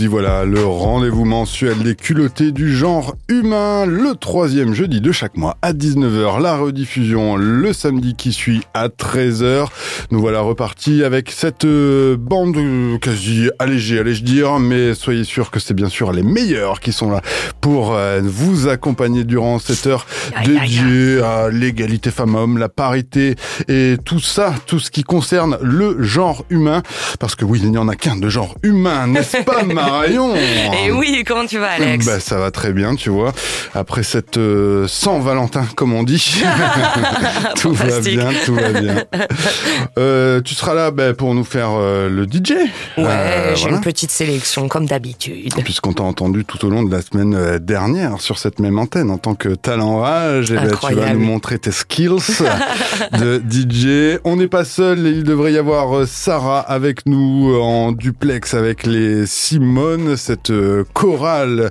[0.00, 5.36] Y voilà, le rendez-vous mensuel des culottés du genre humain, le troisième jeudi de chaque
[5.36, 9.66] mois à 19h, la rediffusion le samedi qui suit à 13h.
[10.10, 15.50] Nous voilà repartis avec cette euh, bande euh, quasi allégée, allais-je dire, mais soyez sûr
[15.50, 17.20] que c'est bien sûr les meilleurs qui sont là
[17.60, 20.06] pour euh, vous accompagner durant cette heure
[20.46, 23.34] dédiée à l'égalité femmes-hommes, la parité
[23.68, 26.82] et tout ça, tout ce qui concerne le genre humain.
[27.18, 30.92] Parce que oui, il n'y en a qu'un de genre humain, n'est-ce pas Marion Et
[30.92, 33.32] oui, comment tu vas Alex bah, Ça va très bien, tu vois.
[33.74, 36.42] Après cette euh, Saint-Valentin, comme on dit,
[37.60, 39.04] tout va bien, tout va bien.
[39.98, 42.52] Euh, tu seras là bah, pour nous faire euh, le DJ
[42.96, 45.52] Ouais, euh, j'ai une petite sélection, comme d'habitude.
[45.64, 49.18] Puisqu'on t'a entendu tout au long de la semaine dernière sur cette même antenne en
[49.18, 52.40] tant que talent rage, et bah, tu vas nous montrer tes skills
[53.18, 54.20] de DJ.
[54.24, 59.26] On n'est pas seul, il devrait y avoir Sarah avec nous en duplex avec les
[60.16, 61.70] Cette euh, chorale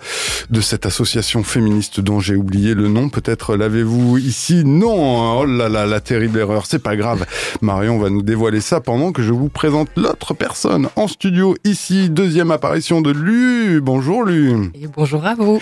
[0.49, 3.09] de cette association féministe dont j'ai oublié le nom.
[3.09, 4.63] Peut-être l'avez-vous ici?
[4.65, 6.65] Non Oh là là, la terrible erreur.
[6.65, 7.25] C'est pas grave.
[7.61, 12.09] Marion va nous dévoiler ça pendant que je vous présente l'autre personne en studio ici.
[12.09, 13.79] Deuxième apparition de Lu.
[13.79, 14.71] Bonjour Lu.
[14.73, 15.59] Et bonjour à vous.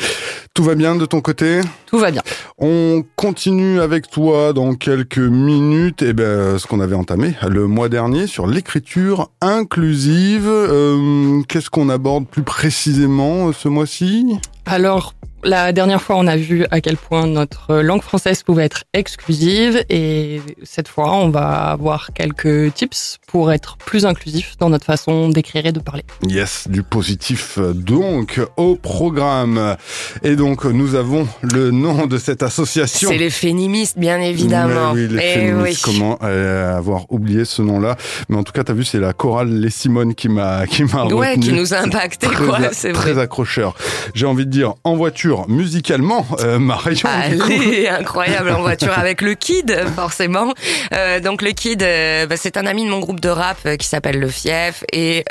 [0.53, 1.59] Tout va bien de ton côté?
[1.85, 2.23] Tout va bien.
[2.57, 7.67] On continue avec toi dans quelques minutes et eh ben, ce qu'on avait entamé le
[7.67, 10.47] mois dernier sur l'écriture inclusive.
[10.47, 14.39] Euh, Qu'est-ce qu'on aborde plus précisément euh, ce mois-ci?
[14.67, 18.83] Alors, la dernière fois, on a vu à quel point notre langue française pouvait être
[18.93, 24.85] exclusive et cette fois, on va avoir quelques tips pour être plus inclusif dans notre
[24.85, 26.03] façon d'écrire et de parler.
[26.27, 29.77] Yes, du positif donc au programme.
[30.23, 33.09] Et donc, nous avons le nom de cette association.
[33.09, 34.93] C'est les féministes, bien évidemment.
[34.95, 35.93] Mais oui, les Eh féministes, oui.
[35.99, 37.95] comment euh, avoir oublié ce nom-là
[38.27, 41.05] Mais en tout cas, t'as vu, c'est la chorale Les Simone qui m'a qui m'a
[41.05, 41.45] Ouais, retenu.
[41.45, 43.21] qui nous a impacté, Très quoi, a- c'est Très vrai.
[43.21, 43.75] accrocheur.
[44.15, 47.09] J'ai envie de dire, en voiture, musicalement, euh, Marion.
[47.09, 50.53] Allez, incroyable en voiture avec le Kid, forcément.
[50.93, 53.75] Euh, donc le Kid, euh, bah, c'est un ami de mon groupe de rap euh,
[53.75, 55.23] qui s'appelle Le Fief et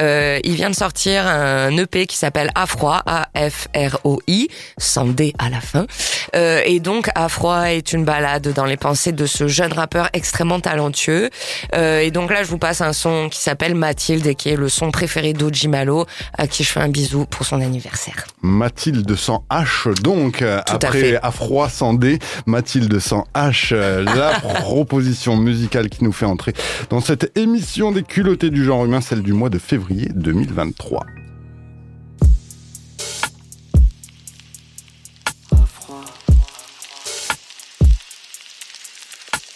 [0.45, 4.49] il vient de sortir un EP qui s'appelle Afroi, A-F-R-O-I,
[4.79, 5.87] sans D à la fin.
[6.35, 11.31] Et donc Afroi est une balade dans les pensées de ce jeune rappeur extrêmement talentueux.
[11.75, 14.69] Et donc là, je vous passe un son qui s'appelle Mathilde et qui est le
[14.69, 16.07] son préféré d'Oji Malo,
[16.37, 18.27] à qui je fais un bisou pour son anniversaire.
[18.43, 21.16] Mathilde sans H, donc, euh, Tout à après fait.
[21.22, 26.53] à froid sans D, Mathilde sans H, euh, la proposition musicale qui nous fait entrer
[26.91, 31.04] dans cette émission des culottés du genre humain, celle du mois de février 2023.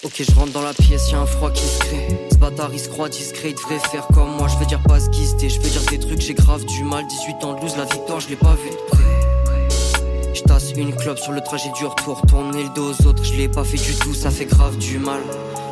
[0.03, 2.09] Ok, je rentre dans la pièce, y'a un froid qui se crée.
[2.33, 4.49] Ce bâtard il se croit discret, il devrait faire comme moi.
[4.49, 7.07] Je veux dire pas se guister, je veux dire des trucs, j'ai grave du mal.
[7.07, 9.20] 18 ans de loose, la victoire, je l'ai pas vue de près.
[10.33, 13.49] Je une clope sur le trajet du retour, tourner le dos aux autres, je l'ai
[13.49, 15.21] pas fait du tout, ça fait grave du mal.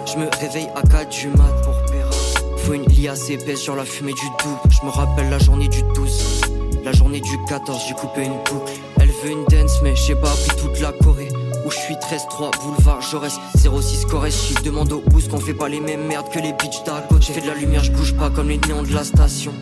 [0.06, 2.10] Je me réveille à 4 du mat pour Péra.
[2.58, 4.60] Faut une liasse épaisse sur la fumée du double.
[4.70, 6.40] Je me rappelle la journée du 12.
[6.84, 8.72] La journée du 14, j'ai coupé une boucle.
[9.00, 11.28] Elle veut une dance, mais j'ai pas appris toute la Corée.
[11.64, 14.54] Où je suis 13-3, boulevard Jaurès, 06 Corrèze.
[14.56, 17.06] Je demande au boost qu'on fait pas les mêmes merdes que les bitches d'à.
[17.20, 19.52] J'ai fait de la lumière, je bouge pas comme les néons de la station.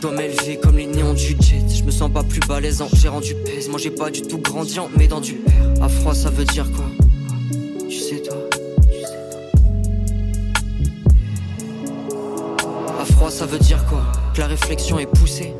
[0.00, 1.62] Je dois m'élever comme les néons du jet.
[1.68, 3.68] Je me sens pas plus balèze en gérant du pèse.
[3.68, 5.54] Moi j'ai pas du tout grandi en dans du père.
[5.82, 6.86] À froid, ça veut dire quoi?
[7.86, 8.34] Tu sais, toi
[12.98, 14.00] À froid, ça veut dire quoi?
[14.32, 15.52] Que la réflexion est poussée.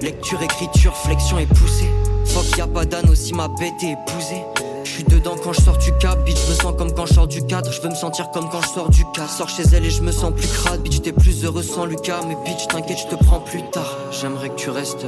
[0.00, 1.90] Lecture, écriture, flexion est poussée.
[2.24, 4.53] Fuck, y a pas d'âne aussi, ma bête est épousée.
[4.94, 6.38] Suis dedans quand je sors du cap, bitch.
[6.46, 7.72] Je me sens comme quand je sors du cadre.
[7.72, 9.26] Je veux me sentir comme quand je sors du cas.
[9.26, 10.82] Sors chez elle et je me sens plus crade.
[10.82, 12.20] Bitch, t'es plus heureux sans Lucas.
[12.28, 13.98] Mais bitch, t'inquiète, je te prends plus tard.
[14.12, 15.04] J'aimerais que tu restes.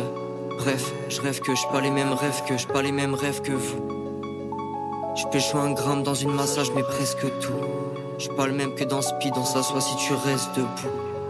[0.59, 3.53] Bref, je rêve que je les mêmes rêves que je pas les mêmes rêves que
[3.53, 3.81] vous.
[5.15, 7.53] Je jouer un gramme dans une massage, mais presque tout.
[8.19, 10.69] Je pas le même que dans Speed, on s'assoit si tu restes debout.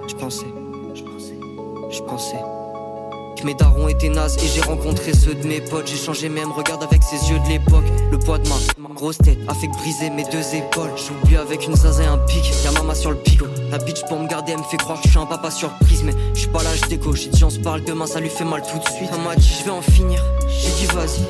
[0.08, 0.46] Je pensais,
[0.94, 1.38] je pensais,
[1.90, 2.55] je pensais.
[3.44, 5.86] Mes darons étaient nazes et j'ai rencontré ceux de mes potes.
[5.86, 7.84] J'ai changé même, regarde avec ses yeux de l'époque.
[8.10, 8.56] Le poids de ma
[8.94, 10.90] grosse tête a fait briser mes deux épaules.
[10.96, 13.46] J'oublie avec une zaza et un pic, y'a maman sur le pico.
[13.70, 16.02] La bitch pour me garder, elle me fait croire que je suis un papa surprise.
[16.02, 17.14] Mais je suis pas là, je déco.
[17.14, 19.10] J'ai dit on se parle demain, ça lui fait mal tout de suite.
[19.12, 20.22] Elle m'a dit je vais en finir.
[20.48, 21.20] J'ai dit vas-y.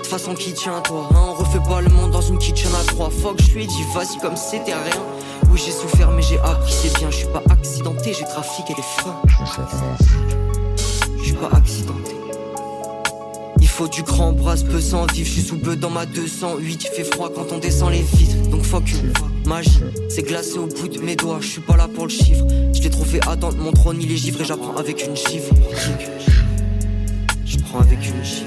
[0.00, 2.70] De façon, qui tient à toi hein, On refait pas le monde dans une kitchen
[2.74, 3.10] à trois.
[3.10, 5.02] Fuck, je lui ai dit vas-y comme c'était rien.
[5.50, 7.10] Oui, j'ai souffert, mais j'ai appris, c'est bien.
[7.10, 9.20] Je suis pas accidenté, j'ai trafiqué les freins.
[11.34, 12.16] Pas accidenté.
[13.60, 15.26] Il faut du grand bras, peu sans vivre.
[15.26, 16.88] Je suis sous bleu dans ma 208.
[16.90, 18.48] Il fait froid quand on descend les vitres.
[18.50, 18.84] Donc fuck.
[19.46, 21.38] Magie, c'est glacé au bout de mes doigts.
[21.40, 22.44] Je suis pas là pour le chiffre.
[22.74, 24.44] Je l'ai trop fait attendre mon trône, il est givré.
[24.44, 25.54] J'apprends avec une gifle.
[27.46, 28.44] je avec une gifle.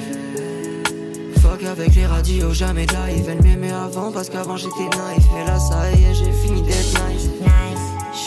[1.42, 3.26] Fuck avec les radios, jamais de live.
[3.30, 5.24] Elle m'aimait avant parce qu'avant j'étais naïf.
[5.34, 7.11] Mais là ça y j'ai fini d'être nice.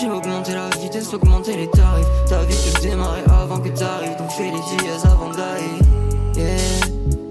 [0.01, 2.07] J'ai augmenté la vitesse, augmenté les tarifs.
[2.29, 4.17] Ta vie peut démarrer avant que t'arrives.
[4.17, 5.79] Donc fais les dièses avant d'aller.
[6.37, 6.57] Yeah,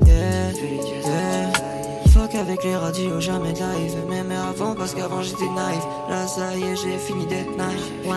[0.06, 0.51] yeah,
[1.06, 1.51] yeah.
[2.13, 3.98] Fuck avec les radios, jamais de live.
[4.10, 5.83] M'aimait avant parce qu'avant j'étais naïf.
[6.10, 7.92] Là ça y est, j'ai fini d'être nice.
[8.06, 8.13] Wow.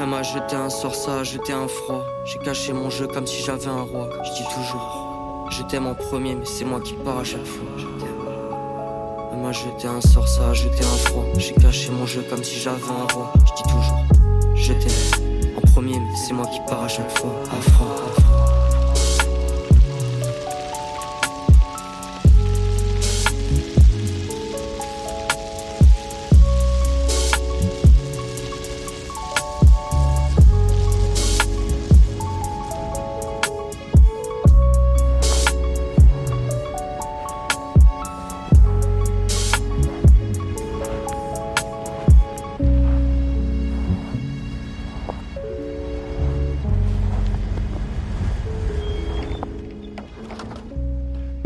[0.00, 2.02] Elle m'a jeté un sort, ça a jeté un froid.
[2.24, 4.08] J'ai caché mon jeu comme si j'avais un roi.
[4.24, 5.46] Je dis toujours.
[5.50, 7.66] Je t'aime en premier, mais c'est moi qui pars à chaque fois.
[9.44, 11.26] M'a jeté un sort, ça a jeté un froid.
[11.36, 13.30] J'ai caché mon jeu comme si j'avais un roi.
[13.40, 17.30] Je dis toujours, je t'aime en premier, mais c'est moi qui pars à chaque fois.
[17.52, 18.63] À froid, froid.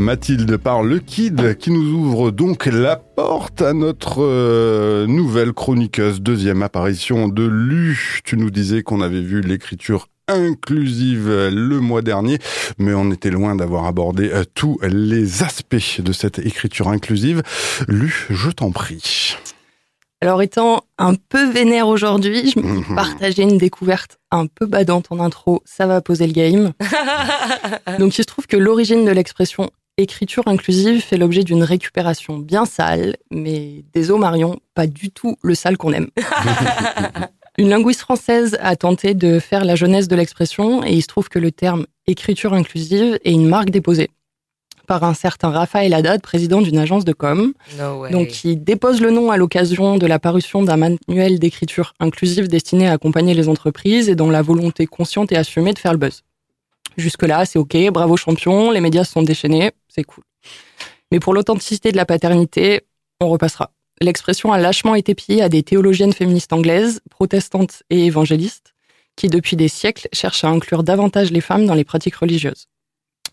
[0.09, 6.23] Mathilde par le Kid qui nous ouvre donc la porte à notre euh, nouvelle chroniqueuse,
[6.23, 8.23] deuxième apparition de Lu.
[8.25, 12.39] Tu nous disais qu'on avait vu l'écriture inclusive le mois dernier,
[12.79, 17.43] mais on était loin d'avoir abordé euh, tous les aspects de cette écriture inclusive.
[17.87, 19.37] Lu, je t'en prie.
[20.23, 25.09] Alors étant un peu vénère aujourd'hui, je me suis partagé une découverte un peu badante
[25.11, 26.73] en intro, ça va poser le game.
[27.99, 32.65] Donc il se trouve que l'origine de l'expression écriture inclusive fait l'objet d'une récupération bien
[32.65, 36.09] sale, mais des eaux Marion, pas du tout le sale qu'on aime.
[37.59, 41.29] Une linguiste française a tenté de faire la jeunesse de l'expression et il se trouve
[41.29, 44.11] que le terme écriture inclusive est une marque déposée
[44.87, 47.53] par un certain Raphaël Haddad, président d'une agence de com.
[48.11, 52.89] donc, qui dépose le nom à l'occasion de la parution d'un manuel d'écriture inclusive destiné
[52.89, 56.23] à accompagner les entreprises et dont la volonté consciente et assumée de faire le buzz.
[56.99, 60.25] Jusque-là, c'est OK, bravo champion, les médias se sont déchaînés, c'est cool.
[61.13, 62.83] Mais pour l'authenticité de la paternité,
[63.21, 63.71] on repassera.
[64.01, 68.75] L'expression a lâchement été pillée à des théologiennes féministes anglaises, protestantes et évangélistes,
[69.17, 72.67] qui depuis des siècles cherchent à inclure davantage les femmes dans les pratiques religieuses.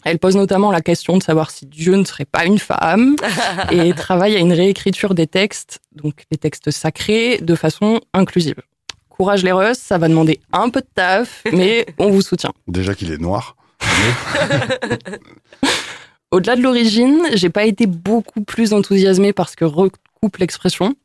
[0.03, 3.15] Elle pose notamment la question de savoir si Dieu ne serait pas une femme
[3.71, 8.61] et travaille à une réécriture des textes, donc des textes sacrés, de façon inclusive.
[9.17, 12.51] Courage les Russes, ça va demander un peu de taf, mais on vous soutient.
[12.67, 13.55] Déjà qu'il est noir.
[16.31, 20.95] Au-delà de l'origine, j'ai pas été beaucoup plus enthousiasmée parce que recoupe l'expression.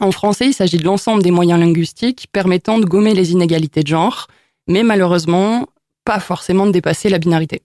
[0.00, 3.88] En français, il s'agit de l'ensemble des moyens linguistiques permettant de gommer les inégalités de
[3.88, 4.26] genre,
[4.66, 5.68] mais malheureusement,
[6.04, 7.62] pas forcément de dépasser la binarité.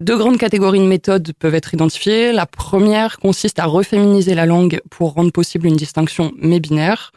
[0.00, 2.32] deux grandes catégories de méthodes peuvent être identifiées.
[2.32, 7.12] La première consiste à reféminiser la langue pour rendre possible une distinction mais binaire.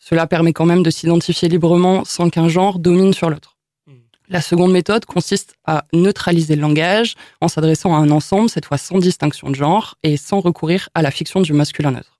[0.00, 3.58] Cela permet quand même de s'identifier librement sans qu'un genre domine sur l'autre.
[3.86, 3.98] Hmm.
[4.28, 8.78] La seconde méthode consiste à neutraliser le langage en s'adressant à un ensemble, cette fois
[8.78, 12.18] sans distinction de genre et sans recourir à la fiction du masculin neutre.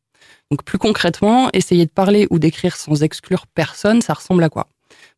[0.51, 4.69] Donc plus concrètement, essayer de parler ou d'écrire sans exclure personne, ça ressemble à quoi?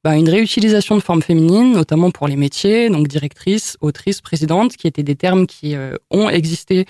[0.05, 4.87] Bah, Une réutilisation de formes féminines, notamment pour les métiers, donc directrice, autrice, présidente, qui
[4.87, 6.87] étaient des termes qui euh, ont existé,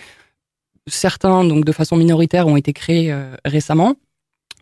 [0.86, 3.96] certains donc de façon minoritaire ont été créés euh, récemment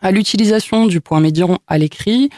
[0.00, 2.30] à l'utilisation du point médian à l'écrit,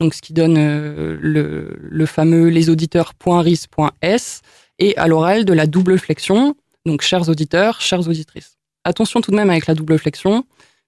[0.00, 4.40] donc ce qui donne euh, le, le, fameux les auditeurs .ris.s
[4.78, 6.54] et à l'oral de la double flexion,
[6.86, 8.56] donc chers auditeurs, chères auditrices.
[8.84, 10.44] Attention tout de même avec la double flexion.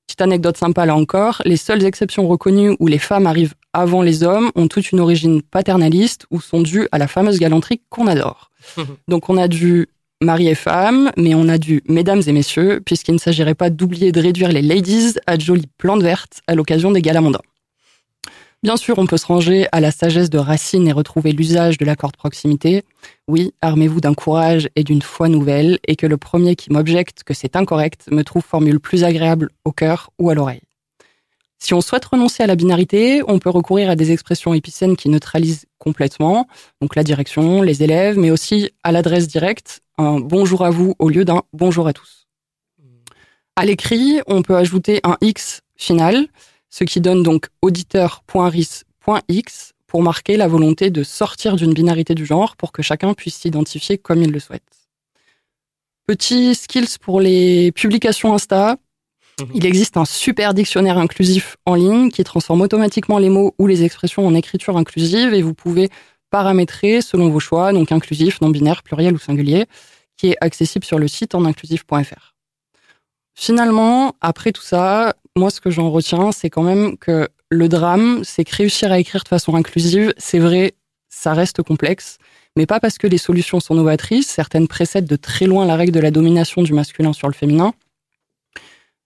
[0.06, 4.22] Petite anecdote sympa là encore, les seules exceptions reconnues où les femmes arrivent avant les
[4.24, 8.50] hommes ont toute une origine paternaliste ou sont dues à la fameuse galanterie qu'on adore.
[9.08, 9.88] donc on a du
[10.23, 14.12] mari et femme, mais on a dû mesdames et messieurs, puisqu'il ne s'agirait pas d'oublier
[14.12, 17.23] de réduire les ladies à de jolies plantes vertes à l'occasion des galas.
[18.62, 21.85] Bien sûr, on peut se ranger à la sagesse de Racine et retrouver l'usage de
[21.85, 22.85] l'accord de proximité.
[23.26, 27.35] Oui, armez-vous d'un courage et d'une foi nouvelle, et que le premier qui m'objecte que
[27.35, 30.62] c'est incorrect me trouve formule plus agréable au cœur ou à l'oreille.
[31.59, 35.09] Si on souhaite renoncer à la binarité, on peut recourir à des expressions épicènes qui
[35.09, 36.49] neutralisent complètement,
[36.81, 41.08] donc la direction, les élèves, mais aussi à l'adresse directe, un bonjour à vous au
[41.08, 42.26] lieu d'un bonjour à tous.
[43.56, 46.26] À l'écrit, on peut ajouter un X final,
[46.70, 52.56] ce qui donne donc auditeur.ris.x pour marquer la volonté de sortir d'une binarité du genre
[52.56, 54.62] pour que chacun puisse s'identifier comme il le souhaite.
[56.06, 58.78] Petit skills pour les publications Insta,
[59.40, 59.50] Mhm.
[59.54, 63.84] Il existe un super dictionnaire inclusif en ligne qui transforme automatiquement les mots ou les
[63.84, 65.88] expressions en écriture inclusive et vous pouvez
[66.32, 69.66] paramétré selon vos choix, donc inclusif, non binaire, pluriel ou singulier,
[70.16, 72.34] qui est accessible sur le site en inclusif.fr.
[73.34, 78.22] Finalement, après tout ça, moi ce que j'en retiens, c'est quand même que le drame,
[78.24, 80.72] c'est que réussir à écrire de façon inclusive, c'est vrai,
[81.08, 82.18] ça reste complexe,
[82.56, 85.92] mais pas parce que les solutions sont novatrices, certaines précèdent de très loin la règle
[85.92, 87.74] de la domination du masculin sur le féminin,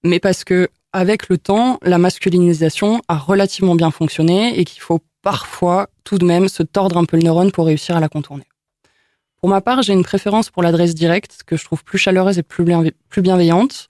[0.04, 5.00] mais parce que avec le temps, la masculinisation a relativement bien fonctionné et qu'il faut
[5.20, 8.44] parfois tout de même se tordre un peu le neurone pour réussir à la contourner.
[9.38, 12.42] Pour ma part, j'ai une préférence pour l'adresse directe que je trouve plus chaleureuse et
[12.42, 12.64] plus,
[13.18, 13.88] bienveillante.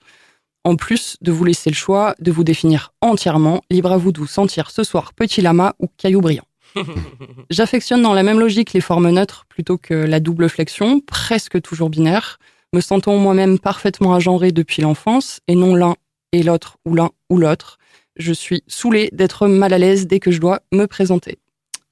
[0.65, 4.19] En plus de vous laisser le choix de vous définir entièrement, libre à vous de
[4.19, 6.43] vous sentir ce soir petit lama ou caillou brillant.
[7.49, 11.89] J'affectionne dans la même logique les formes neutres plutôt que la double flexion, presque toujours
[11.89, 12.37] binaire,
[12.73, 15.95] me sentant moi-même parfaitement agenré depuis l'enfance et non l'un
[16.31, 17.77] et l'autre ou l'un ou l'autre.
[18.15, 21.37] Je suis saoulée d'être mal à l'aise dès que je dois me présenter.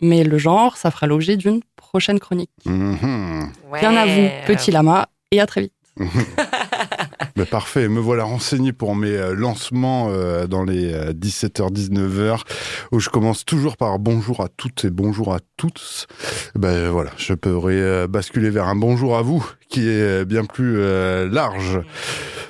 [0.01, 2.51] Mais le genre, ça fera l'objet d'une prochaine chronique.
[2.65, 3.51] Mhm.
[3.73, 5.73] Bien à vous, petit lama, et à très vite.
[7.37, 12.41] Mais parfait, me voilà renseigné pour mes euh, lancements euh, dans les 17h, euh, 19h,
[12.93, 16.07] où je commence toujours par bonjour à toutes et bonjour à tous.
[16.55, 20.77] Ben voilà, je pourrais basculer vers un bonjour à vous, qui est bien plus
[21.29, 21.81] large.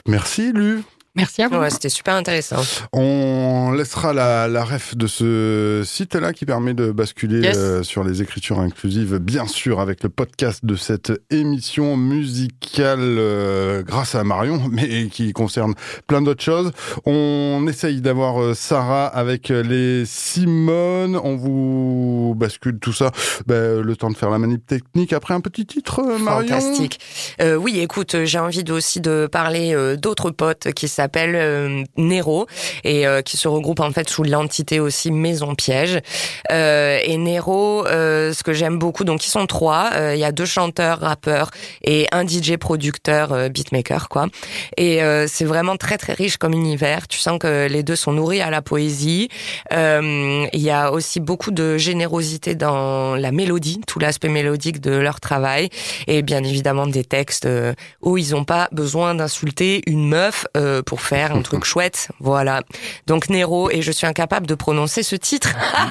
[0.07, 0.83] Merci Lu.
[1.15, 1.57] Merci à vous.
[1.69, 2.57] C'était super intéressant.
[2.91, 8.21] On laissera la, la ref de ce site-là qui permet de basculer euh, sur les
[8.21, 14.61] écritures inclusives, bien sûr, avec le podcast de cette émission musicale euh, grâce à Marion,
[14.71, 15.73] mais qui concerne
[16.05, 16.73] plein d'autres choses.
[17.05, 21.15] On essaye d'avoir euh, Sarah avec les Simone.
[21.15, 23.11] On vous bascule tout ça.
[23.47, 26.49] Ben, le temps de faire la manip technique après un petit titre, Marion.
[26.49, 26.99] Fantastique.
[27.39, 32.47] oui, écoute, j'ai envie aussi de parler d'autres potes qui s'appellent s'appelle euh, Nero
[32.83, 35.99] et euh, qui se regroupe en fait sous l'entité aussi Maison Piège.
[36.51, 39.91] Euh, et Nero, ce que j'aime beaucoup, donc ils sont trois.
[40.13, 41.51] Il y a deux chanteurs, rappeurs
[41.83, 44.27] et un DJ producteur, beatmaker quoi.
[44.77, 47.07] Et c'est vraiment très très riche comme univers.
[47.07, 49.29] Tu sens que les deux sont nourris à la poésie.
[49.71, 55.19] Il y a aussi beaucoup de générosité dans la mélodie, tout l'aspect mélodique de leur
[55.19, 55.69] travail
[56.07, 57.47] et bien évidemment des textes
[58.01, 60.47] où ils n'ont pas besoin d'insulter une meuf
[60.85, 62.07] pour pour faire un truc chouette.
[62.21, 62.63] Voilà.
[63.05, 65.49] Donc Nero, et je suis incapable de prononcer ce titre.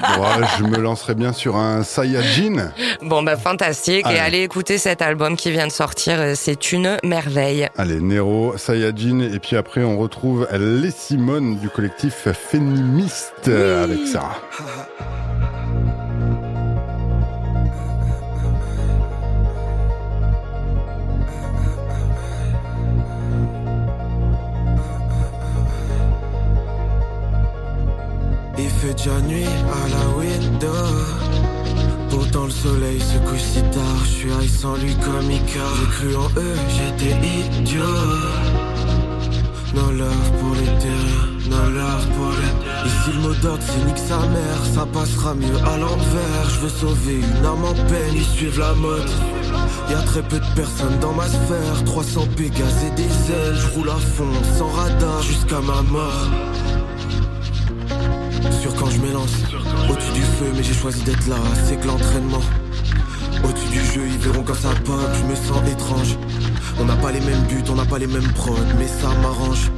[0.57, 2.71] je me lancerai bien sur un Saiyajin.
[3.03, 4.07] Bon, bah fantastique.
[4.09, 6.19] Et allez écouter cet album qui vient de sortir.
[6.19, 7.69] Euh, c'est une merveille.
[7.77, 9.19] Allez, Nero, Saiyajin.
[9.19, 14.41] Et puis après, on retrouve les Simone du collectif Fénimiste avec Sarah.
[28.95, 30.67] déjà nuit à la window.
[32.09, 34.01] Pourtant le soleil se couche si tard.
[34.03, 35.65] Je suis high sans lui comme Ika.
[35.79, 37.15] J'ai cru en eux, j'étais
[37.59, 37.83] idiot.
[39.73, 42.87] No love pour les terriens, no love pour les.
[42.87, 46.49] Ici le mot d'ordre c'est nique sa mère, ça passera mieux à l'envers.
[46.49, 49.09] Je veux sauver une âme en peine, ils suivent la mode.
[49.89, 53.55] Y'a très peu de personnes dans ma sphère, 300 pégas et des ailes.
[53.55, 56.29] Je roule à fond, sans radar, jusqu'à ma mort.
[58.51, 59.33] Sur quand je m'élance
[59.89, 62.41] Au-dessus du feu mais j'ai choisi d'être là C'est que l'entraînement
[63.43, 66.17] Au-dessus du jeu ils verront quand ça pop Je me sens étrange
[66.79, 69.71] On n'a pas les mêmes buts, on n'a pas les mêmes prods Mais ça m'arrange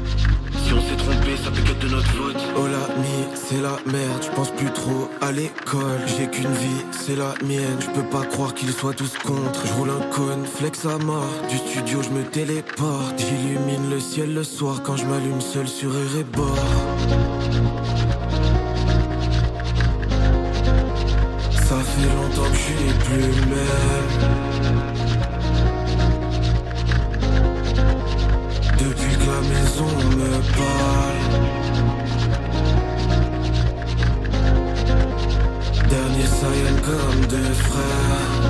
[0.67, 2.35] si on s'est trompé, ça peut qu'être de notre faute.
[2.57, 6.01] Oh la mi, c'est la merde, je pense plus trop à l'école.
[6.07, 7.79] J'ai qu'une vie, c'est la mienne.
[7.79, 9.65] Je peux pas croire qu'ils soient tous contre.
[9.65, 11.31] Je roule un cône, flex à mort.
[11.49, 13.17] Du studio, je me téléporte.
[13.17, 16.57] J'illumine le ciel le soir quand je m'allume seul sur Erebor.
[17.85, 17.96] Ça
[21.97, 24.07] fait longtemps que je suis plus le.
[28.79, 31.21] Depuis que la maison me parle.
[35.89, 38.47] Dernier Saiyan comme deux frères.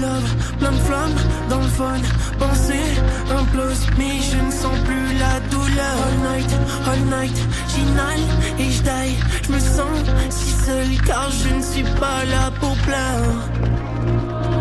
[0.00, 2.00] love, plein de flammes dans le fun.
[2.38, 2.88] Pensée
[3.30, 5.96] implose, mais je ne sens plus la douleur.
[6.06, 6.50] All night,
[6.86, 7.38] all night,
[7.70, 8.26] j'inhale
[8.58, 9.16] et je die.
[9.44, 9.98] Je me sens
[10.30, 13.36] si seul car je ne suis pas là pour pleurer.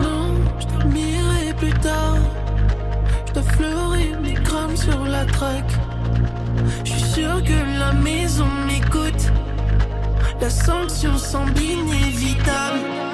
[0.01, 2.17] Non, je dormirai plus tard.
[3.27, 5.73] Je dois fleurer mes grammes sur la traque.
[6.83, 9.31] Je suis sûr que la maison m'écoute.
[10.41, 13.06] La sanction semble inévitable.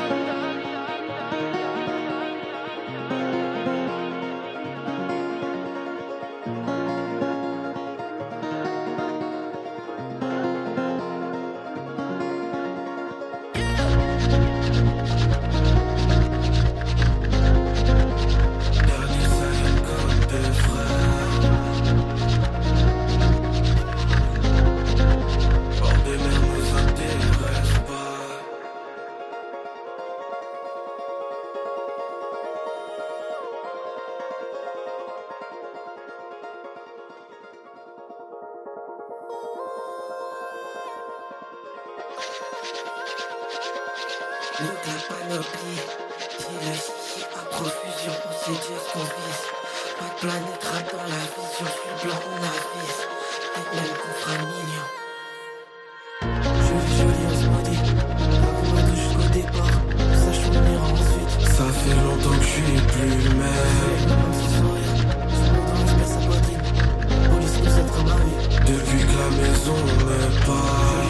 [44.64, 45.82] de ta panoplie.
[46.40, 49.44] Dynastie à profusion, on sait dire ce qu'on vise.
[50.00, 53.02] Ma planète rate dans la vision, je suis blanc, on avise.
[53.54, 54.88] Peut-être même qu'on fera million.
[56.66, 57.82] Je vis joli en smoothie,
[58.72, 59.78] pas que jusqu'au départ.
[60.22, 61.34] Ça, je me ensuite.
[61.58, 64.14] Ça fait longtemps que je suis plus même.
[68.66, 71.04] Depuis que la maison me parle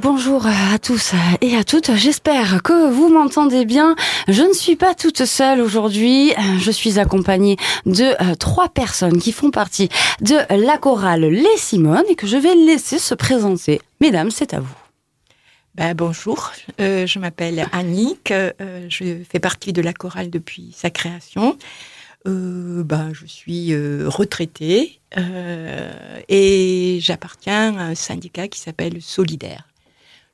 [0.00, 1.94] bonjour à tous et à toutes.
[1.94, 3.94] J'espère que vous m'entendez bien.
[4.28, 6.32] Je ne suis pas toute seule aujourd'hui.
[6.58, 9.88] Je suis accompagnée de euh, trois personnes qui font partie
[10.20, 13.80] de la chorale Les Simones et que je vais laisser se présenter.
[14.00, 14.79] Mesdames, c'est à vous.
[15.80, 18.52] Ben, bonjour, euh, je m'appelle Annick, euh,
[18.90, 21.56] je fais partie de la chorale depuis sa création.
[22.26, 25.00] ben, je suis retraitée
[26.28, 29.68] et j'appartiens à un syndicat qui s'appelle Solidaire.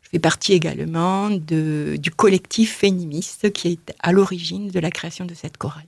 [0.03, 5.35] Je fais partie également du collectif féministe qui est à l'origine de la création de
[5.35, 5.87] cette chorale.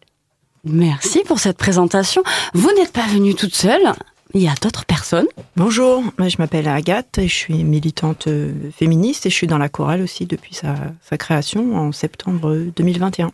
[0.63, 2.23] Merci pour cette présentation.
[2.55, 3.93] Vous n'êtes pas venue toute seule.
[4.35, 5.27] Il y a d'autres personnes.
[5.57, 9.71] Bonjour, je m'appelle Agathe et je suis militante euh, féministe et je suis dans la
[9.71, 13.31] chorale aussi depuis sa, sa création en septembre 2021.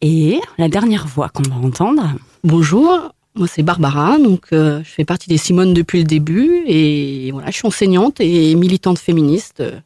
[0.00, 2.02] Et la dernière voix qu'on va entendre.
[2.42, 7.30] Bonjour, moi c'est Barbara, donc euh, je fais partie des Simones depuis le début et
[7.30, 9.78] voilà, je suis enseignante et militante féministe euh,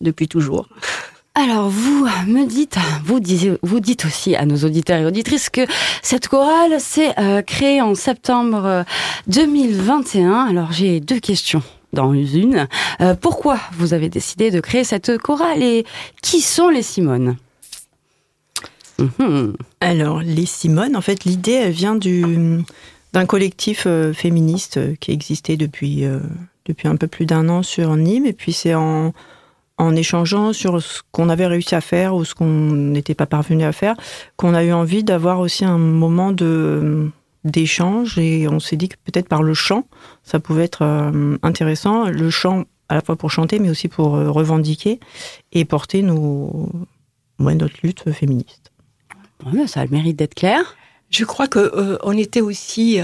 [0.00, 0.68] depuis toujours.
[1.34, 5.62] Alors vous me dites, vous, dites aussi à nos auditeurs et auditrices que
[6.02, 8.84] cette chorale s'est euh, créée en septembre
[9.28, 10.30] 2021.
[10.30, 11.62] Euh, Alors j'ai deux questions
[11.94, 12.68] dans une.
[13.00, 15.86] Euh, pourquoi vous avez décidé de créer cette chorale et
[16.20, 17.36] qui sont les Simones?
[18.98, 19.56] Mhm.
[19.80, 22.62] Alors les Simones, en fait l'idée elle vient du
[23.14, 26.04] d'un collectif féministe qui existait depuis
[26.66, 29.12] depuis un peu plus d'un an sur Nîmes et puis c'est en
[29.78, 33.64] en échangeant sur ce qu'on avait réussi à faire ou ce qu'on n'était pas parvenu
[33.64, 33.96] à faire,
[34.36, 37.10] qu'on a eu envie d'avoir aussi un moment de
[37.44, 39.86] d'échange et on s'est dit que peut-être par le chant,
[40.22, 42.08] ça pouvait être euh, intéressant.
[42.08, 45.00] Le chant à la fois pour chanter, mais aussi pour euh, revendiquer
[45.52, 46.68] et porter nos,
[47.38, 48.70] notre lutte féministe.
[49.66, 50.76] ça a le mérite d'être clair.
[51.10, 52.98] Je crois que euh, on était aussi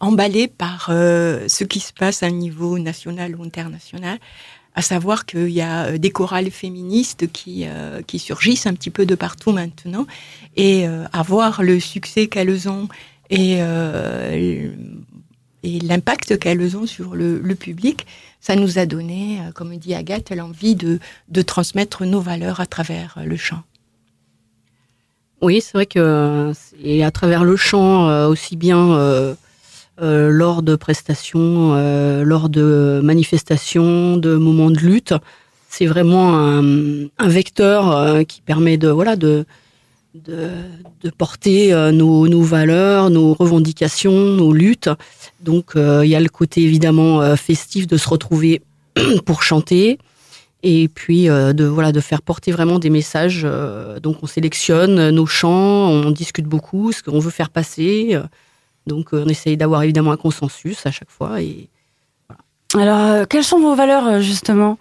[0.00, 4.18] emballé par ce qui se passe à un niveau national ou international
[4.78, 8.90] à savoir qu'il y a euh, des chorales féministes qui, euh, qui surgissent un petit
[8.90, 10.06] peu de partout maintenant,
[10.56, 12.86] et avoir euh, le succès qu'elles ont
[13.28, 13.58] et,
[15.64, 18.06] et l'impact qu'elles ont sur le, public,
[18.40, 23.18] ça nous a donné, comme dit Agathe, l'envie de, de transmettre nos valeurs à travers
[23.22, 23.62] le chant.
[25.42, 29.36] Oui, c'est vrai que et à travers le chant aussi bien
[30.00, 35.12] euh, lors de prestations, euh, lors de manifestations, de moments de lutte.
[35.68, 39.44] C'est vraiment un, vecteur euh, qui permet de voilà de
[40.14, 44.90] de, porter nos, nos, valeurs, nos revendications, nos luttes.
[45.40, 48.62] Donc il y a le côté évidemment festif de se retrouver
[49.26, 49.98] pour chanter
[50.64, 53.46] et puis de voilà de faire porter vraiment des messages.
[54.02, 58.18] donc on sélectionne nos chants, on discute beaucoup ce qu'on veut faire passer.
[58.88, 61.40] Donc euh, on essaye d'avoir évidemment un consensus à chaque fois.
[61.40, 61.68] Et,
[62.74, 64.78] Alors, euh, quelles sont vos valeurs euh, justement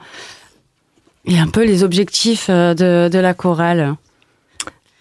[1.25, 3.95] Et un peu les objectifs de, la chorale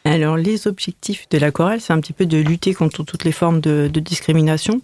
[0.05, 3.33] Alors, les objectifs de la chorale, c'est un petit peu de lutter contre toutes les
[3.33, 4.83] formes de, discrimination.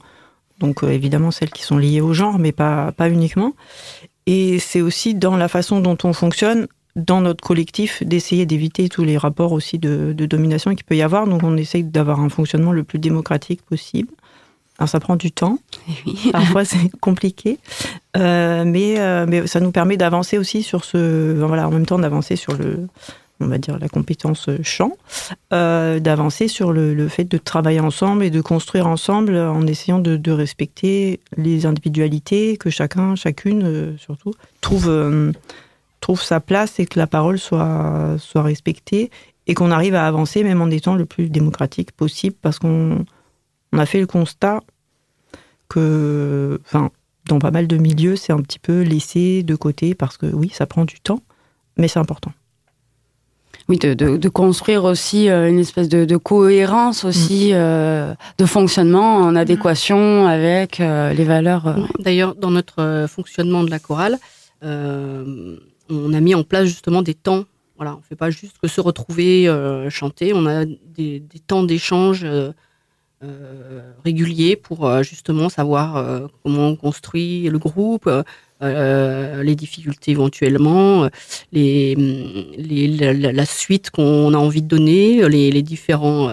[0.59, 3.55] Donc, euh, évidemment, celles qui sont liées au genre, mais pas, pas uniquement.
[4.27, 9.05] Et c'est aussi dans la façon dont on fonctionne, dans notre collectif, d'essayer d'éviter tous
[9.05, 11.27] les rapports aussi de, domination qu'il peut y avoir.
[11.27, 14.09] Donc, on essaye d'avoir un fonctionnement le plus démocratique possible.
[14.79, 15.59] Alors, ça prend du temps.
[16.07, 17.59] Eh Parfois, c'est compliqué.
[18.17, 21.33] Euh, mais, euh, mais ça nous permet d'avancer aussi sur ce.
[21.43, 22.89] Voilà, en même temps, d'avancer sur le
[23.41, 24.93] on va dire la compétence champ,
[25.53, 30.31] euh, d'avancer sur le, fait de travailler ensemble et de construire ensemble en essayant de,
[30.31, 34.89] respecter les individualités, que chacun, chacune surtout, trouve,
[36.03, 39.11] trouve sa place et que la parole soit, soit respectée
[39.47, 43.07] et qu'on arrive à avancer même en étant le plus démocratique possible parce qu'on
[43.73, 44.61] on a fait le constat
[45.69, 46.91] que, enfin,
[47.27, 50.51] dans pas mal de milieux, c'est un petit peu laissé de côté parce que oui,
[50.53, 51.21] ça prend du temps,
[51.79, 52.33] mais c'est important.
[53.69, 57.55] Oui, de, construire aussi euh, une espèce de, cohérence aussi mm.
[57.55, 61.77] euh, de fonctionnement en adéquation avec euh, les valeurs.
[62.01, 64.19] D'ailleurs, dans notre fonctionnement de la chorale,
[65.93, 67.45] on a mis en place justement des temps.
[67.77, 69.49] Voilà, on fait pas juste que se retrouver
[69.91, 70.33] chanter.
[70.35, 72.25] On a des, temps d'échange
[74.05, 78.09] réguliers pour justement savoir comment on construit le groupe,
[78.63, 81.09] euh, les difficultés éventuellement,
[81.53, 86.31] la, suite qu'on a envie de donner, les, différents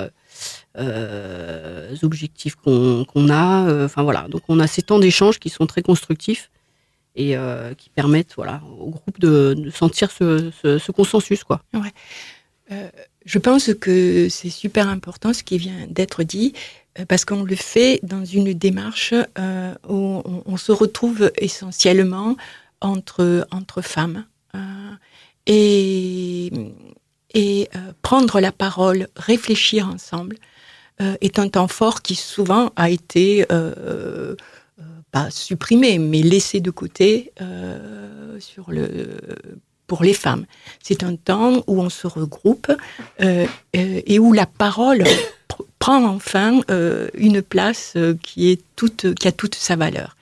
[0.77, 3.67] euh, objectifs qu'on a.
[3.67, 6.51] Euh, enfin voilà, donc on a ces temps d'échange qui sont très constructifs
[7.15, 7.35] et
[7.77, 11.43] qui permettent voilà, au groupe de, sentir ce, consensus.
[11.43, 11.61] Quoi.
[13.25, 16.53] je pense que c'est super important ce qui vient d'être dit.
[16.99, 22.35] Euh, parce qu'on le fait dans une démarche euh, où on, se retrouve essentiellement
[22.81, 23.45] entre,
[23.81, 24.25] femmes.
[24.55, 24.59] Euh,
[25.47, 26.51] et
[28.01, 30.35] prendre la parole, réfléchir ensemble,
[30.99, 33.45] est un temps fort qui souvent a été
[35.11, 37.31] pas supprimé, mais laissé de côté
[38.39, 39.17] sur le,
[39.87, 40.45] pour les femmes.
[40.81, 42.71] C'est un temps où on se regroupe
[43.21, 45.03] et où la parole
[45.79, 50.15] prend enfin euh, une place euh, qui est toute, qui a toute sa valeur.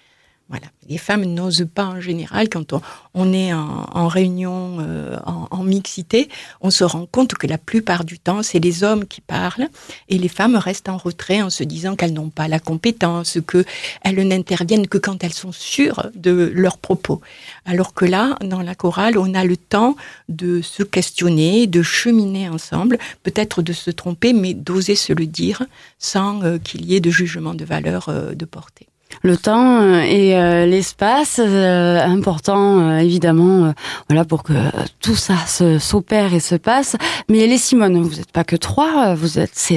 [0.49, 0.67] Voilà.
[0.87, 2.73] Les femmes n'osent pas en général, quand
[3.13, 6.29] on, est en, réunion, euh, en, mixité,
[6.61, 9.67] on se rend compte que la plupart du temps, c'est les hommes qui parlent
[10.07, 14.27] et les femmes restent en retrait en se disant qu'elles n'ont pas la compétence, qu'elles
[14.27, 17.19] n'interviennent que quand elles sont sûres de leurs propos.
[17.65, 19.97] Alors que là, dans la chorale, on a le temps
[20.29, 25.65] de se questionner, de cheminer ensemble, peut-être de se tromper, mais d'oser se le dire
[25.99, 28.87] sans euh, qu'il y ait de jugement de valeur euh, de portée
[29.21, 33.73] le temps euh, et euh, l'espace euh, important évidemment
[34.09, 34.53] voilà pour que
[35.01, 35.35] tout ça
[35.79, 36.95] s'opère et se passe
[37.29, 39.71] mais les Simone vous n'êtes pas que trois vous êtes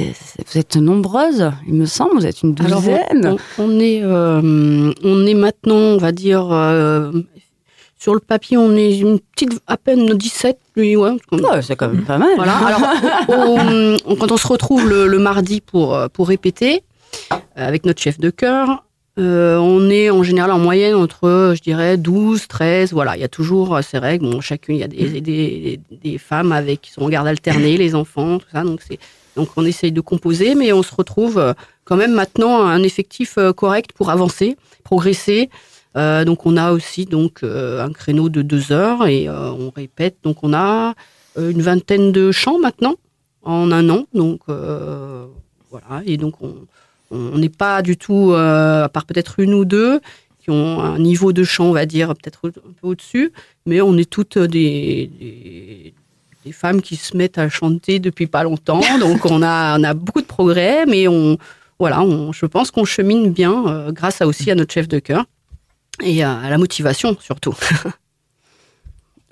[0.51, 5.75] vous êtes nombreuses il me semble vous êtes une douzaine on, est on est maintenant
[5.75, 6.45] on va dire
[7.97, 11.17] sur le papier, on est une petite, à peine 17, oui, ouais.
[11.61, 12.31] c'est quand même pas mal.
[12.35, 12.53] Voilà.
[12.57, 12.81] Alors,
[14.17, 16.81] quand on se retrouve le, le, mardi pour, pour répéter,
[17.55, 18.83] avec notre chef de chœur,
[19.19, 22.93] euh, on est en général en moyenne entre, je dirais, 12, 13.
[22.93, 24.29] Voilà, il y a toujours euh, ces règles.
[24.29, 27.93] Bon, chacune, il y a des, des, femmes avec qui sont en garde alternée, les
[27.93, 28.63] enfants, tout ça.
[28.63, 28.99] Donc, c'est,
[29.35, 33.37] donc, on essaye de composer, mais on se retrouve euh, quand même maintenant un effectif
[33.57, 35.49] correct pour avancer, progresser.
[35.95, 40.15] donc, on a aussi donc un créneau de deux heures et on répète.
[40.23, 40.93] Donc, on a
[41.37, 42.95] une vingtaine de chants maintenant
[43.41, 44.05] en un an.
[44.13, 46.01] Donc, voilà.
[46.05, 46.53] Et donc, on
[47.11, 49.99] on n'est pas du tout, euh, à part peut-être une ou deux,
[50.39, 53.31] qui ont un niveau de chant, on va dire, peut-être un peu au-dessus,
[53.65, 55.93] mais on est toutes des,
[56.43, 59.93] des, femmes qui se mettent à chanter depuis pas longtemps, donc on a, on a
[59.93, 61.37] beaucoup de progrès, mais on,
[61.79, 65.25] voilà, je pense qu'on chemine bien euh, grâce à aussi à notre chef de chœur
[66.03, 67.55] et à la motivation surtout.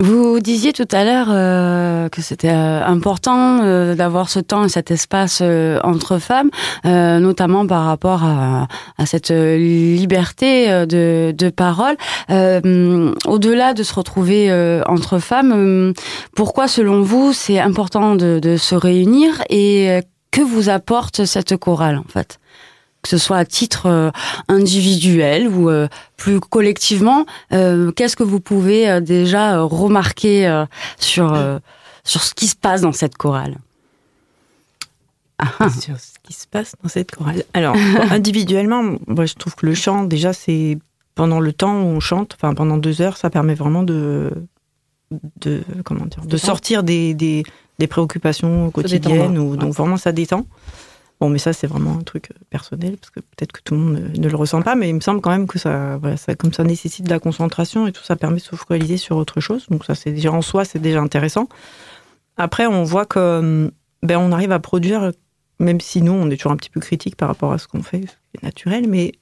[0.00, 4.70] Vous disiez tout à l'heure euh, que c'était euh, important euh, d'avoir ce temps et
[4.70, 5.42] cet espace
[5.84, 6.50] entre femmes,
[6.84, 8.66] notamment par rapport à,
[9.04, 11.96] cette liberté de, de parole.
[12.30, 15.92] Au-delà de se retrouver entre femmes,
[16.34, 21.98] pourquoi selon vous c'est important de, de se réunir et que vous apporte cette chorale
[21.98, 22.38] en fait?
[23.02, 24.10] Que ce soit à titre euh,
[24.48, 30.64] individuel ou euh, plus collectivement, euh, qu'est-ce que vous pouvez déjà remarquer
[30.98, 31.38] sur
[32.04, 33.56] sur ce qui se passe dans cette chorale?
[35.38, 35.70] Ah.
[35.70, 37.44] Sur ce qui se passe dans cette chorale.
[37.54, 37.74] Alors
[38.10, 40.78] individuellement, moi je trouve que le chant déjà c'est
[41.14, 44.30] pendant le temps où on chante, enfin pendant deux heures, ça permet vraiment de
[45.40, 47.42] de comment dire, de sortir des, des
[47.78, 50.46] des préoccupations quotidiennes, ou, donc vraiment ça détend.
[51.20, 54.10] Bon, mais ça, c'est vraiment un truc personnel, parce que peut-être que tout le monde
[54.16, 56.52] ne, le ressent pas, mais il me semble quand même que ça, voilà, ça, comme
[56.52, 59.66] ça nécessite de la concentration et tout, ça permet de se focaliser sur autre chose.
[59.68, 61.48] Donc ça, c'est déjà en soi, c'est déjà intéressant.
[62.38, 63.70] Après, on voit que
[64.02, 65.12] ben, on arrive à produire,
[65.58, 67.82] même si nous, on est toujours un petit peu critique par rapport à ce qu'on
[67.82, 68.04] fait,
[68.34, 69.12] c'est naturel, mais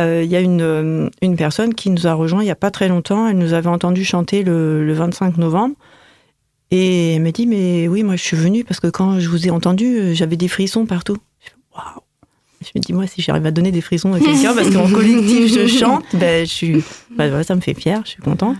[0.00, 2.70] euh, il y a une, une personne qui nous a rejoint il n'y a pas
[2.70, 3.26] très longtemps.
[3.28, 5.74] Elle nous avait entendu chanter le, le 25 novembre.
[6.70, 9.46] Et elle m'a dit, mais oui, moi je suis venue parce que quand je vous
[9.46, 11.16] ai entendu, j'avais des frissons partout.
[11.78, 12.02] Waouh
[12.60, 15.52] je me dis, moi, si j'arrive à donner des frissons à quelqu'un, parce qu'en collectif,
[15.52, 16.84] je chante, ben, je suis,
[17.16, 18.56] ben, ça me fait fier, je suis contente.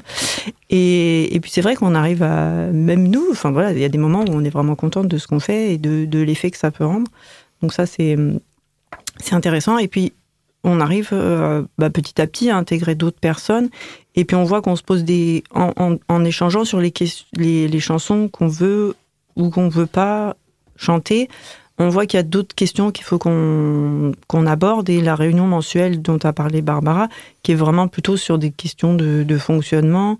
[0.70, 3.88] Et, et puis, c'est vrai qu'on arrive à, même nous, enfin voilà, il y a
[3.88, 6.50] des moments où on est vraiment contente de ce qu'on fait et de, de l'effet
[6.50, 7.10] que ça peut rendre.
[7.60, 8.16] Donc, ça, c'est,
[9.18, 9.78] c'est intéressant.
[9.78, 10.12] Et puis,
[10.62, 13.68] on arrive euh, bah, petit à petit à intégrer d'autres personnes.
[14.14, 16.92] Et puis, on voit qu'on se pose des, en, en, en échangeant sur les,
[17.36, 18.94] les, les chansons qu'on veut
[19.34, 20.36] ou qu'on veut pas
[20.76, 21.28] chanter
[21.78, 26.02] on voit qu'il y a d'autres questions qu'il faut qu'on aborde et la réunion mensuelle
[26.02, 27.08] dont a parlé Barbara,
[27.42, 30.18] qui est vraiment plutôt sur des questions de, fonctionnement,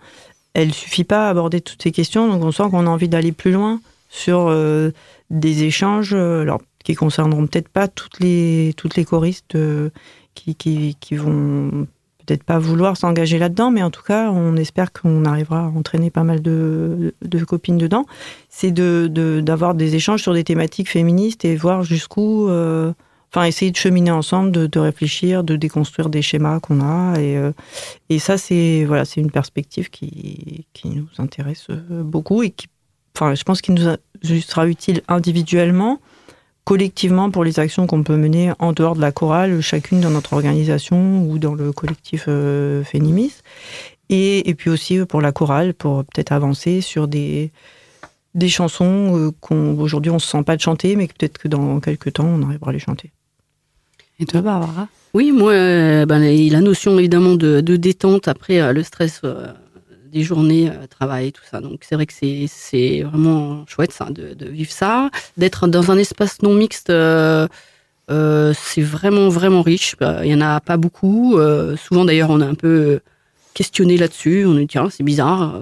[0.54, 3.32] elle suffit pas à aborder toutes ces questions, donc on sent qu'on a envie d'aller
[3.32, 4.90] plus loin sur euh,
[5.30, 9.90] des échanges, euh, alors qui concerneront peut-être pas toutes les toutes les choristes euh,
[10.34, 11.86] qui, qui, qui vont
[12.28, 16.10] peut-être pas vouloir s'engager là-dedans, mais en tout cas, on espère qu'on arrivera à entraîner
[16.10, 17.14] pas mal de,
[17.46, 18.04] copines dedans.
[18.50, 22.48] C'est de, d'avoir des échanges sur des thématiques féministes et voir jusqu'où.
[22.48, 22.92] Euh,
[23.32, 27.18] enfin, essayer de cheminer ensemble, de, réfléchir, de déconstruire des schémas qu'on a.
[27.18, 27.52] Et, euh,
[28.10, 32.66] et ça, c'est voilà, une perspective qui, qui nous intéresse beaucoup et qui,
[33.16, 35.98] enfin, je pense qu'il nous sera utile individuellement
[36.68, 40.34] collectivement pour les actions qu'on peut mener en dehors de la chorale, chacune dans notre
[40.34, 43.32] organisation ou dans le collectif euh, Fénimis.
[44.10, 47.52] Et, et, puis aussi pour la chorale, pour peut-être avancer sur des,
[48.34, 52.12] des chansons euh, qu'aujourd'hui on se sent pas de chanter, mais peut-être que dans quelques
[52.12, 53.12] temps on arrivera à les chanter.
[54.20, 54.88] Et toi, Barbara?
[55.14, 59.22] Oui, moi, euh, ben, la notion évidemment de, de détente après le stress
[60.10, 61.60] des journées à travail, tout ça.
[61.60, 65.98] Donc c'est vrai que c'est vraiment chouette ça, de, de vivre ça, d'être dans un
[65.98, 66.90] espace non mixte.
[66.90, 67.46] Euh,
[68.10, 69.96] euh, c'est vraiment vraiment riche.
[70.00, 71.36] Bah, il y en a pas beaucoup.
[71.36, 73.00] Euh, souvent d'ailleurs, on a un peu
[73.52, 74.46] questionné là-dessus.
[74.46, 75.60] On dit tiens, c'est bizarre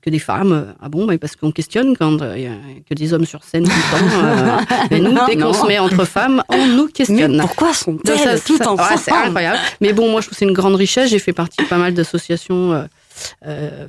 [0.00, 0.74] que des femmes.
[0.80, 2.54] Ah bon, parce qu'on questionne quand il y a
[2.88, 4.76] que des hommes sur scène tout le temps.
[4.90, 7.36] mais nous, dès qu'on se met entre femmes, on nous questionne.
[7.36, 9.58] Mais pourquoi sont-elles tout ensemble C'est incroyable.
[9.80, 11.10] Mais bon, moi, je trouve que c'est une grande richesse.
[11.10, 12.84] J'ai fait partie de pas mal d'associations euh,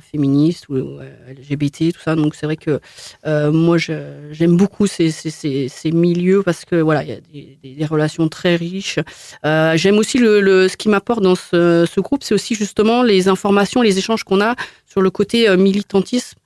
[0.00, 2.16] féministes ou euh, LGBT, tout ça.
[2.16, 2.80] Donc c'est vrai que
[3.26, 5.10] euh, moi j'aime beaucoup ces,
[5.92, 8.98] milieux parce que voilà, il y a des, relations très riches.
[9.42, 13.98] j'aime aussi le, ce qui m'apporte dans ce, groupe, c'est aussi justement les informations, les
[13.98, 14.54] échanges qu'on a
[14.86, 16.36] sur le côté militantisme.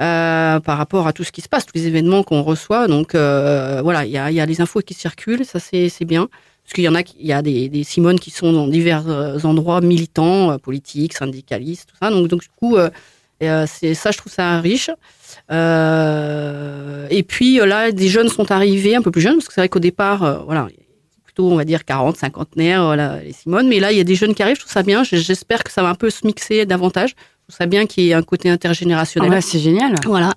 [0.00, 2.88] Euh, par rapport à tout ce qui se passe, tous les événements qu'on reçoit.
[2.88, 6.28] Donc euh, voilà, il y a les infos qui circulent, ça c'est bien.
[6.70, 9.08] Parce qu'il y en a, il y a des, des Simones qui sont dans divers
[9.08, 12.12] euh, endroits militants, euh, politiques, syndicalistes, tout ça.
[12.12, 12.90] Donc, donc du coup, euh,
[13.66, 14.88] c'est ça, je trouve ça riche.
[15.50, 19.68] et puis là, des jeunes sont arrivés, un peu plus jeunes, parce que c'est vrai
[19.68, 20.68] qu'au départ, voilà,
[21.24, 23.66] plutôt, on va dire 40, cinquantenaires, voilà, les Simones.
[23.66, 25.02] Mais là, il y a des jeunes qui arrivent, je trouve ça bien.
[25.02, 27.10] J'espère que ça va un peu se mixer davantage.
[27.10, 27.14] Je
[27.48, 29.32] trouve ça bien qu'il y ait un côté intergénérationnel.
[29.34, 29.96] Ah c'est génial.
[30.06, 30.34] Voilà.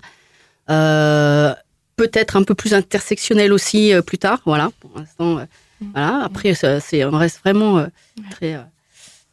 [1.96, 4.39] Peut-être un peu plus intersectionnel aussi plus tard.
[4.46, 4.72] Voilà.
[4.80, 5.38] Pour l'instant
[5.91, 6.24] voilà.
[6.24, 7.86] Après, c'est, on reste vraiment euh,
[8.32, 8.62] très, euh,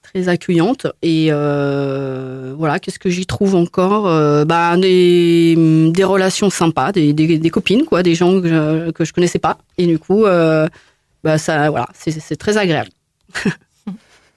[0.02, 0.86] très accueillante.
[1.02, 4.04] Et euh, voilà, qu'est-ce que j'y trouve encore
[4.46, 9.12] bah, des, des relations sympas, des, des, copines, quoi, des gens que je, que je
[9.12, 9.58] connaissais pas.
[9.78, 12.90] Et du coup, bah, ça, voilà, c'est, très agréable.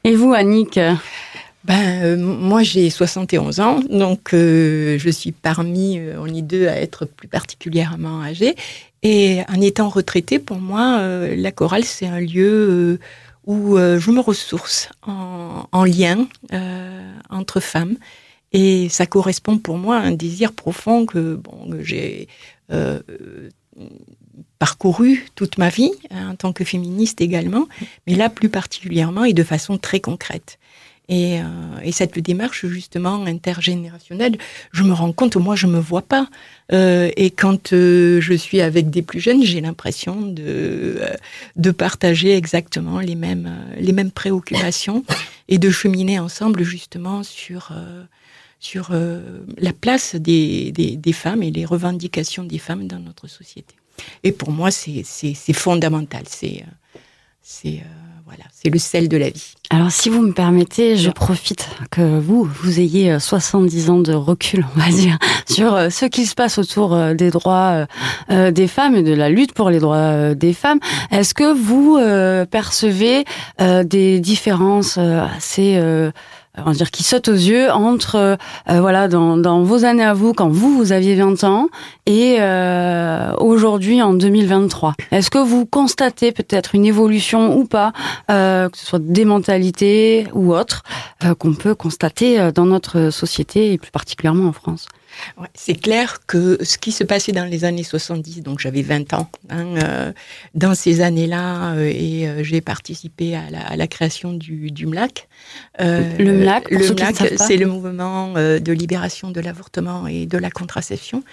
[0.04, 0.80] Et vous, Annick?
[1.66, 7.28] Ben, moi, j'ai 71 ans, donc je suis parmi, on est deux à être plus
[7.28, 8.56] particulièrement âgés.
[9.04, 13.00] Et en étant retraitée, pour moi, euh, la chorale, c'est un lieu euh,
[13.46, 16.28] où euh, je me ressource en, en lien
[17.30, 17.98] entre femmes.
[18.54, 22.28] Et ça correspond pour moi à un désir profond que, bon, que j'ai
[24.60, 27.68] parcouru toute ma vie, hein, en tant que féministe également,
[28.06, 30.60] mais là plus particulièrement et de façon très concrète.
[31.14, 31.44] Et, euh,
[31.84, 34.36] et, cette démarche justement intergénérationnelle,
[34.72, 36.28] je me rends compte, moi je me vois pas.
[36.72, 41.02] Euh, et quand euh, je suis avec des plus jeunes, j'ai l'impression de
[41.56, 45.06] de partager exactement les mêmes les mêmes préoccupations
[45.50, 47.72] et de cheminer ensemble justement sur
[48.60, 48.92] sur
[49.58, 53.76] la place des, des, des, femmes et les revendications des femmes dans notre société.
[54.24, 56.24] Et pour moi, c'est c'est fondamental.
[56.28, 56.66] C'est
[57.44, 57.84] c'est
[58.36, 59.54] Voilà, c'est le sel de la vie.
[59.70, 64.66] Alors, si vous me permettez, je profite que vous, vous ayez 70 ans de recul,
[64.76, 67.86] on va dire, sur ce qui se passe autour des droits
[68.30, 70.80] des femmes et de la lutte pour les droits des femmes.
[71.12, 72.00] Est-ce que vous
[72.50, 73.26] percevez
[73.60, 75.80] des différences assez
[76.58, 78.38] on va dire qui saute aux yeux entre euh,
[78.68, 81.70] voilà dans, dans, vos années à vous quand vous vous aviez 20 ans
[82.06, 84.94] et euh, aujourd'hui en 2023.
[85.12, 87.94] Est-ce que vous constatez peut-être une évolution ou pas,
[88.30, 90.84] euh, que ce soit des mentalités ou autres,
[91.24, 94.88] euh, qu'on peut constater dans notre société et plus particulièrement en France?
[95.38, 99.14] Ouais, c'est clair que ce qui se passait dans les années 70, donc j'avais 20
[99.14, 100.12] ans, hein, euh,
[100.54, 104.86] dans ces années-là, euh, et euh, j'ai participé à la, à la, création du, du
[104.86, 105.28] MLAC.
[105.80, 111.24] le MLAC, le MLAC c'est le mouvement de libération de l'avortement et de la contraception.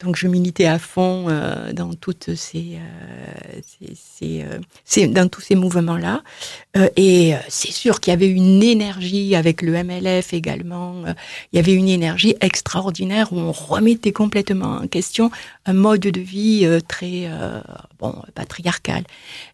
[0.00, 3.60] Donc je militais à fond euh, dans toutes ces, euh,
[3.94, 6.22] ces, euh, ces, dans tous ces mouvements-là.
[6.76, 11.02] Euh, et c'est sûr qu'il y avait une énergie avec le MLF également.
[11.52, 15.30] il y avait une énergie extraordinaire où on remettait complètement en question
[15.66, 17.28] un mode de vie très
[17.98, 19.04] bon patriarcal.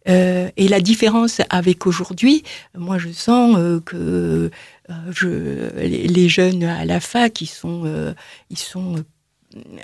[0.06, 2.42] et la différence avec aujourd'hui,
[2.76, 4.50] moi je sens que
[5.10, 8.14] je, les, jeunes à la fac, ils sont,
[8.50, 9.04] ils sont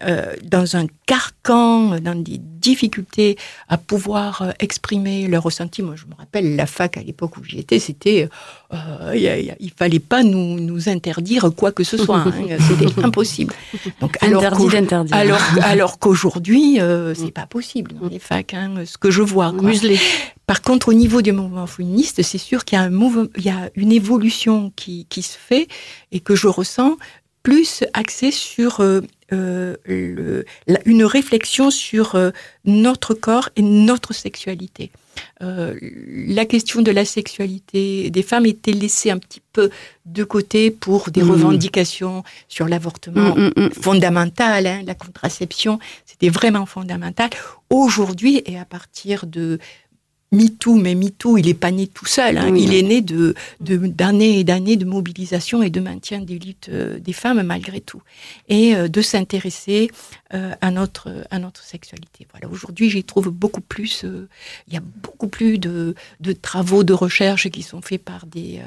[0.04, 3.36] euh, dans un carcan, dans des difficultés
[3.68, 5.82] à pouvoir euh, exprimer leurs ressentis.
[5.82, 8.28] Moi, je me rappelle la fac à l'époque où j'y étais, c'était,
[8.72, 12.18] euh, il fallait pas nous, nous interdire quoi que ce soit.
[12.18, 12.32] Hein.
[12.60, 13.54] c'était impossible.
[14.00, 14.44] Donc, alors,
[15.12, 19.52] alors, alors qu'aujourd'hui, euh, c'est pas possible dans les facs, hein, ce que je vois.
[19.52, 19.98] Muselé.
[20.46, 23.44] Par contre, au niveau du mouvement féministe, c'est sûr qu'il y a un mouvement, il
[23.44, 25.68] y a une évolution qui, qui se fait
[26.12, 26.96] et que je ressens
[27.42, 28.82] plus axée sur
[29.32, 29.76] euh,
[30.84, 32.30] une réflexion sur euh,
[32.64, 34.90] notre corps et notre sexualité.
[35.42, 39.70] Euh, la question de la sexualité des femmes était laissée un petit peu
[40.06, 41.30] de côté pour des mmh.
[41.30, 47.30] revendications sur l'avortement mmh, mmh, fondamental, hein, la contraception, c'était vraiment fondamental.
[47.70, 49.58] Aujourd'hui, et à partir de
[50.32, 52.38] MeToo, mais MeToo, il est pas né tout seul.
[52.38, 52.54] Hein.
[52.56, 56.98] il est né de d'années et d'années de mobilisation et de maintien des luttes euh,
[56.98, 58.02] des femmes malgré tout,
[58.48, 59.90] et euh, de s'intéresser
[60.34, 62.26] euh, à notre à notre sexualité.
[62.30, 62.48] Voilà.
[62.48, 64.04] Aujourd'hui, j'y trouve beaucoup plus.
[64.68, 68.60] il y a beaucoup plus de, de travaux de recherche qui sont faits par des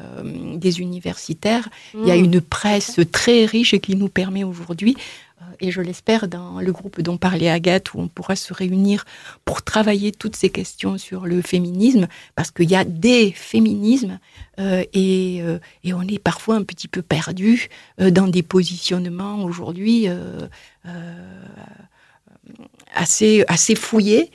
[0.56, 1.69] des universitaires.
[1.93, 2.26] Il y a mmh.
[2.26, 4.95] une presse très riche qui nous permet aujourd'hui
[5.60, 9.06] et je l'espère dans le groupe dont parlait Agathe, où on pourra se réunir
[9.46, 14.19] pour travailler toutes ces questions sur le féminisme, parce qu'il y a des féminismes
[14.60, 17.69] euh, et, euh, et, on est parfois un petit peu perdu
[18.00, 20.48] euh, dans des positionnements aujourd'hui euh,
[20.86, 21.41] euh,
[22.93, 24.32] assez, assez fouillés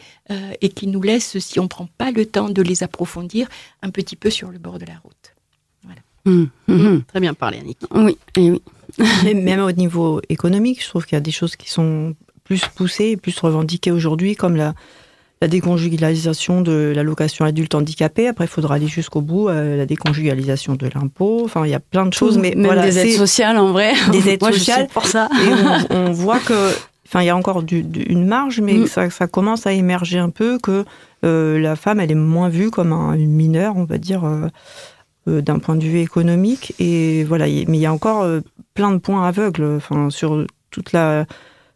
[0.61, 3.49] et qui nous laissent, si on ne prend pas le temps de les approfondir,
[3.81, 5.35] un petit peu sur le bord de la route.
[5.85, 6.01] Voilà.
[6.27, 7.05] Mmh, mmh, mmh.
[7.05, 7.79] Très bien parlé, Annick.
[7.91, 8.63] Oui, et oui.
[9.25, 13.11] même au niveau économique, je trouve qu'il y a des choses qui sont plus poussées
[13.11, 14.75] et plus revendiquées aujourd'hui, comme la,
[15.41, 18.27] la déconjugalisation de l'allocation adulte handicapé.
[18.27, 21.43] Après, il faudra aller jusqu'au bout, euh, la déconjugalisation de l'impôt.
[21.45, 23.93] Enfin, il y a plein de choses, mais même voilà, des aides sociales en vrai.
[24.13, 24.89] Des aides Moi, sociales.
[24.93, 25.29] pour ça.
[25.45, 25.49] Et
[25.91, 26.73] on, on, voit que,
[27.07, 28.87] enfin, il y a encore du, du, une marge, mais mm.
[28.87, 30.85] ça, ça, commence à émerger un peu que
[31.25, 34.25] euh, la femme, elle est moins vue comme un, une mineure, on va dire.
[34.25, 34.49] Euh,
[35.29, 36.75] d'un point de vue économique.
[36.79, 38.41] Et voilà, mais il y a encore euh,
[38.75, 39.79] plein de points aveugles
[40.11, 41.27] sur toute la,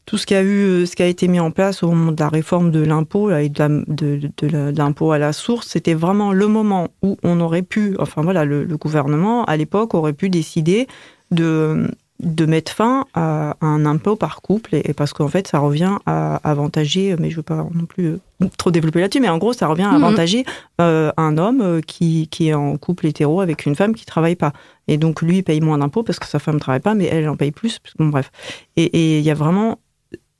[0.06, 2.12] tout ce qui a eu, euh, ce qui a été mis en place au moment
[2.12, 6.88] de la réforme de l'impôt et de, l'impôt à la source, c'était vraiment le moment
[7.02, 10.86] où on aurait pu, enfin voilà, le gouvernement à l'époque aurait pu décider
[11.30, 11.88] de
[12.22, 16.36] de mettre fin à un impôt par couple et, parce qu'en fait ça revient à
[16.48, 18.18] avantager mais je veux pas non plus euh,
[18.56, 20.04] trop développer là-dessus mais en gros ça revient à mhm.
[20.04, 20.44] avantager
[20.80, 24.36] euh, un homme euh, qui, qui est en couple hétéro avec une femme qui travaille
[24.36, 24.52] pas
[24.86, 27.28] et donc lui il paye moins d'impôts parce que sa femme travaille pas mais elle
[27.28, 28.30] en paye plus bon bref
[28.76, 29.78] et il y a vraiment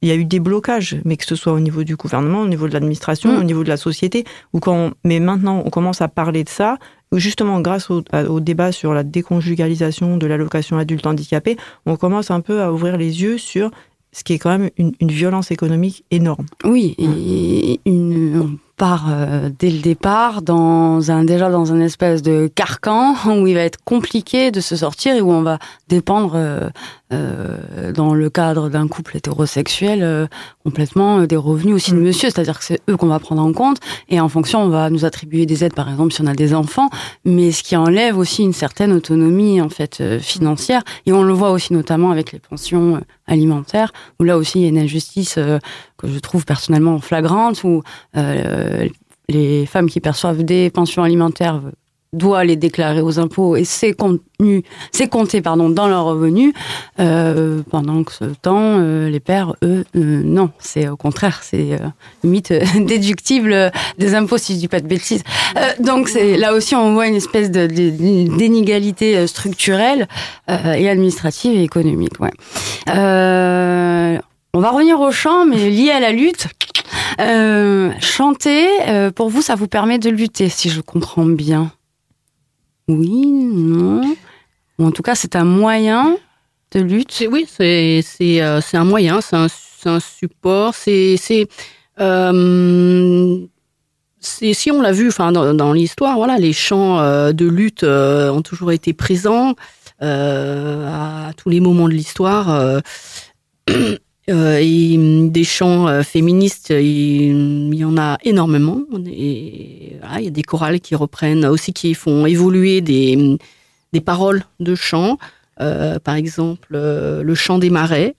[0.03, 2.49] il y a eu des blocages, mais que ce soit au niveau du gouvernement, au
[2.49, 3.41] niveau de l'administration, mmh.
[3.41, 6.49] au niveau de la société, ou quand on, mais maintenant on commence à parler de
[6.49, 6.79] ça,
[7.13, 12.41] justement grâce au, au débat sur la déconjugalisation de l'allocation adulte handicapé, on commence un
[12.41, 13.71] peu à ouvrir les yeux sur
[14.13, 16.47] ce qui est quand même une, une violence économique énorme.
[16.65, 22.51] Oui, et une, part euh, dès le départ dans un déjà dans un espèce de
[22.53, 26.69] carcan où il va être compliqué de se sortir et où on va dépendre euh,
[27.13, 30.27] euh, dans le cadre d'un couple hétérosexuel euh,
[30.65, 32.03] complètement euh, des revenus aussi de mm.
[32.03, 33.79] monsieur, c'est-à-dire que c'est eux qu'on va prendre en compte
[34.09, 36.55] et en fonction on va nous attribuer des aides par exemple si on a des
[36.55, 36.89] enfants,
[37.25, 40.83] mais ce qui enlève aussi une certaine autonomie en fait euh, financière.
[41.07, 44.67] Et on le voit aussi notamment avec les pensions alimentaires où là aussi il y
[44.67, 45.39] a une injustice
[45.97, 47.83] que je trouve personnellement flagrante où
[49.29, 51.61] les femmes qui perçoivent des pensions alimentaires
[52.13, 56.53] doit les déclarer aux impôts et c'est contenu, c'est compté pardon dans leurs revenus.
[57.01, 61.79] Euh, pendant que ce temps, euh, les pères, eux, euh, non, c'est au contraire, c'est
[62.23, 65.23] limite déductible des impôts si je dis pas de bêtises.
[65.81, 70.07] donc c'est là aussi on voit une espèce de, d'inégalité structurelle
[70.49, 72.21] et administrative et économique.
[72.21, 72.31] Ouais.
[72.89, 76.49] on va revenir au chant, mais lié à la lutte.
[78.01, 78.67] chanter,
[79.15, 81.73] pour vous, ça vous permet de lutter, si je comprends bien.
[82.93, 84.03] Oui, non.
[84.79, 86.17] en tout cas, c'est un moyen
[86.73, 87.25] de lutte.
[87.31, 89.49] Oui, c'est euh, un moyen, c'est un,
[89.87, 90.75] un, support.
[90.75, 91.17] C'est
[92.01, 93.39] euh,
[94.21, 98.31] si on l'a vu, enfin dans, dans l'histoire, voilà, les champs euh, de lutte euh,
[98.31, 99.55] ont toujours été présents
[100.01, 102.81] à tous les moments de l'histoire.
[104.29, 104.97] Et
[105.29, 108.83] des chants féministes, il, y en a énormément.
[109.07, 113.39] Et il y a des chorales qui reprennent aussi, qui font évoluer des,
[113.93, 115.19] des paroles de chants.
[115.61, 118.15] Euh, par exemple, euh, le chant des marais,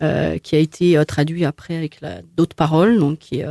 [0.00, 2.00] euh, qui a été traduit après avec
[2.36, 3.46] d'autres paroles, donc qui est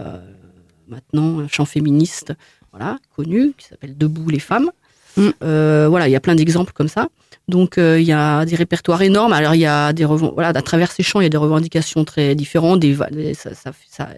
[0.88, 2.34] maintenant un chant féministe,
[2.72, 4.72] voilà, connu, qui s'appelle Debout les femmes.
[5.18, 5.30] Mm.
[5.42, 7.10] voilà, il y a plein d'exemples comme ça.
[7.48, 9.32] Donc il y a des répertoires énormes.
[9.32, 12.04] Alors il y a des voilà, à travers ces chants, il y a des revendications
[12.04, 12.98] très différentes, des,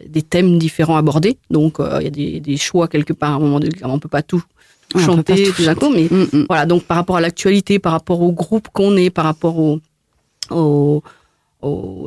[0.08, 1.38] des thèmes différents abordés.
[1.52, 3.34] Donc il y a des, choix quelque part.
[3.34, 4.44] À un moment donné, on peut pas tout
[4.98, 6.46] chanter tout d'un coup, mais mm, mm.
[6.48, 6.66] voilà.
[6.66, 9.80] Donc par rapport à l'actualité, par rapport au groupe qu'on est, par rapport au,
[10.50, 11.04] au,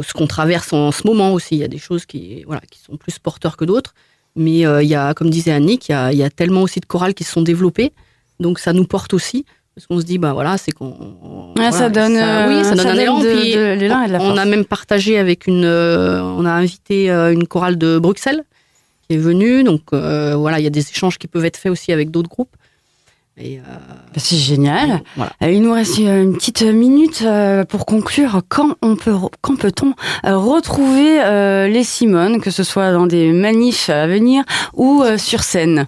[0.03, 2.81] ce qu'on traverse en ce moment aussi, il y a des choses qui voilà qui
[2.81, 3.95] sont plus porteurs que d'autres.
[4.35, 6.62] Mais euh, il y a, comme disait Annick, il y a, il y a tellement
[6.62, 7.93] aussi de chorales qui se sont développées,
[8.41, 9.45] donc ça nous porte aussi
[9.75, 12.99] parce qu'on se dit bah voilà c'est qu'on ah, ça donne oui ça, donne un
[12.99, 14.20] élan.
[14.20, 18.45] on, a même partagé avec une euh, on a invité euh, une chorale de Bruxelles
[19.09, 19.64] qui est venue.
[19.64, 22.55] Donc voilà il y a des échanges qui peuvent être faits aussi avec d'autres groupes.
[23.41, 25.03] Euh, bah, c'est génial.
[25.18, 28.43] Euh, il nous reste une petite minute euh, pour conclure.
[28.49, 29.95] Quand on peut, quand peut-on
[30.25, 31.18] retrouver
[31.68, 34.45] les Simone, que ce soit dans des manifs à venir
[34.75, 35.87] ou sur scène?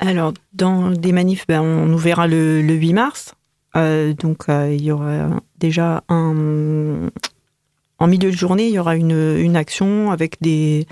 [0.00, 3.34] Alors, dans des manifs, ben, on nous verra le, 8 mars.
[3.74, 7.10] donc, il y aura déjà un.
[8.00, 10.86] En milieu de journée, il y aura une, une action avec des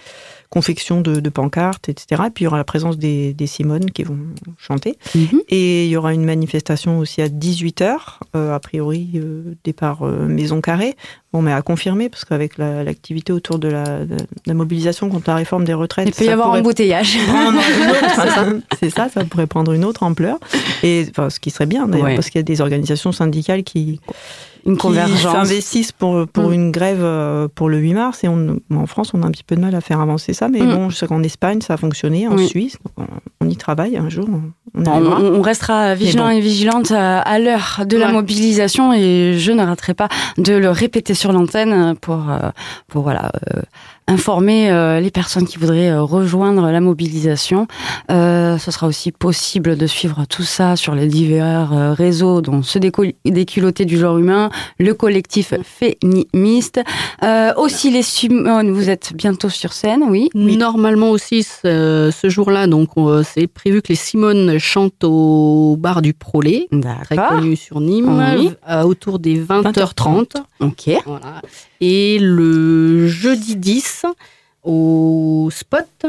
[0.51, 2.23] confection de, pancartes, etc.
[2.33, 4.19] puis il y aura la présence des, des Simones qui vont
[4.59, 4.99] chanter.
[5.15, 5.43] Mhm.
[5.49, 7.97] Et il y aura une manifestation aussi à 18h,
[8.35, 10.97] euh, a priori euh, départ euh, Maison Carrée.
[11.33, 15.75] Bon, mais à confirmer, parce qu'avec l'activité autour de la, mobilisation contre la réforme des
[15.75, 16.09] retraites...
[16.09, 17.19] Il peut y avoir un embouteillage.
[18.81, 20.39] C'est ça, ça pourrait prendre une autre ampleur.
[20.83, 24.01] Et enfin, ce qui serait bien d'ailleurs, parce qu'il y a des organisations syndicales qui
[24.67, 25.17] une convergence.
[25.17, 26.53] Qui s'investissent pour, pour mm.
[26.53, 28.25] une grève euh, pour le 8 mars.
[28.25, 30.49] Et on, en France, on a un petit peu de mal à faire avancer ça.
[30.49, 30.75] Mais mm.
[30.75, 32.29] bon, je sais qu'en Espagne, ça a fonctionné.
[32.29, 32.77] En Suisse,
[33.41, 34.29] on, y travaille un jour.
[34.75, 38.93] On, on restera vigilant et vigilante à, l'heure de la mobilisation.
[38.93, 42.51] Et je ne raterai pas de le répéter sur l'antenne pour, euh,
[42.89, 43.63] pour voilà, euh,
[44.09, 47.67] informer euh, les personnes qui voudraient euh, rejoindre la mobilisation.
[48.11, 52.63] Euh, ce sera aussi possible de suivre tout ça sur les divers euh, réseaux, dont
[52.63, 52.93] ceux des,
[53.45, 56.81] culottés du genre humain, le collectif féministe,
[57.57, 58.71] aussi les Simone.
[58.71, 62.91] Vous êtes bientôt sur scène, oui, Normalement aussi ce, ce jour-là, donc
[63.25, 66.69] c'est prévu que les Simone chantent au bar du Prolet,
[67.05, 68.55] très connu sur Nîmes,
[68.85, 70.37] autour des 20h30.
[70.61, 70.91] Ok.
[71.05, 71.43] Voilà.
[71.81, 74.07] Et le jeudi 10,
[74.65, 76.07] au spot,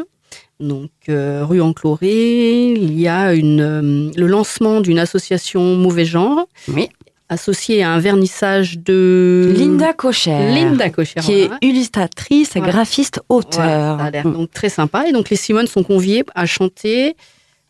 [0.59, 6.47] donc euh, rue Encloré, il y a une, euh, le lancement d'une association Mauvais Genre.
[6.67, 6.89] Oui.
[7.29, 13.97] Associée à un vernissage de Linda Cocher, Linda Cocher qui est illustratrice, graphiste, auteur.
[13.99, 15.09] ça a l'air donc très sympa.
[15.09, 17.17] Et donc les Simones sont conviés à chanter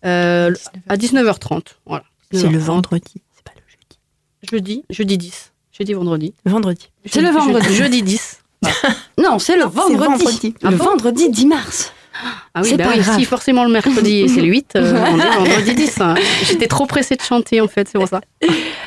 [0.05, 0.53] euh,
[0.87, 1.63] à 19h30.
[1.87, 2.03] Voilà.
[2.31, 3.97] C'est le vendredi, c'est pas le jeudi.
[4.51, 5.53] Jeudi, jeudi 10.
[5.77, 6.33] Jeudi, vendredi.
[6.45, 6.89] Vendredi.
[7.05, 7.75] C'est le vendredi.
[7.75, 8.39] Jeudi 10.
[9.19, 10.55] non, c'est le vendredi.
[10.63, 11.93] Le vendredi 10 mars.
[12.53, 12.85] Ah oui, bah
[13.17, 16.01] si forcément le mercredi c'est le 8, euh, on est vendredi 10.
[16.01, 16.15] Hein.
[16.43, 18.21] J'étais trop pressée de chanter en fait, c'est pour ça.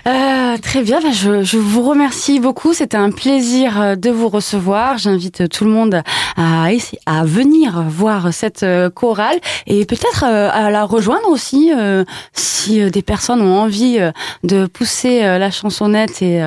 [0.07, 2.73] Euh, très bien, bah, je, je, vous remercie beaucoup.
[2.73, 4.99] C'était un plaisir euh, de vous recevoir.
[4.99, 6.03] J'invite tout le monde
[6.37, 6.69] à,
[7.07, 11.71] à venir voir cette euh, chorale et peut-être à la rejoindre aussi
[12.33, 13.99] si des personnes ont envie
[14.45, 16.43] de pousser la chansonnette et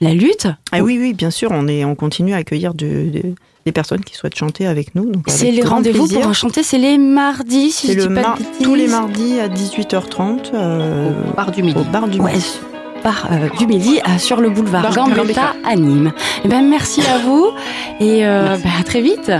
[0.00, 0.48] la lutte.
[0.72, 3.10] Ah oui, oui, bien sûr, on, est, on continue à accueillir de,
[3.68, 5.12] des personnes qui souhaitent chanter avec nous.
[5.26, 9.40] C'est les rendez-vous pour chanter, c'est les mardis, si je dis pas Tous les mardis
[9.40, 11.78] à 18h30 euh, au bar du midi.
[11.78, 12.60] Au bar du midi.
[13.04, 16.12] bar euh, du midi euh, sur le boulevard Gambetta à Nîmes.
[16.44, 17.50] Eh ben, merci à vous
[18.00, 19.30] et bah, à très vite.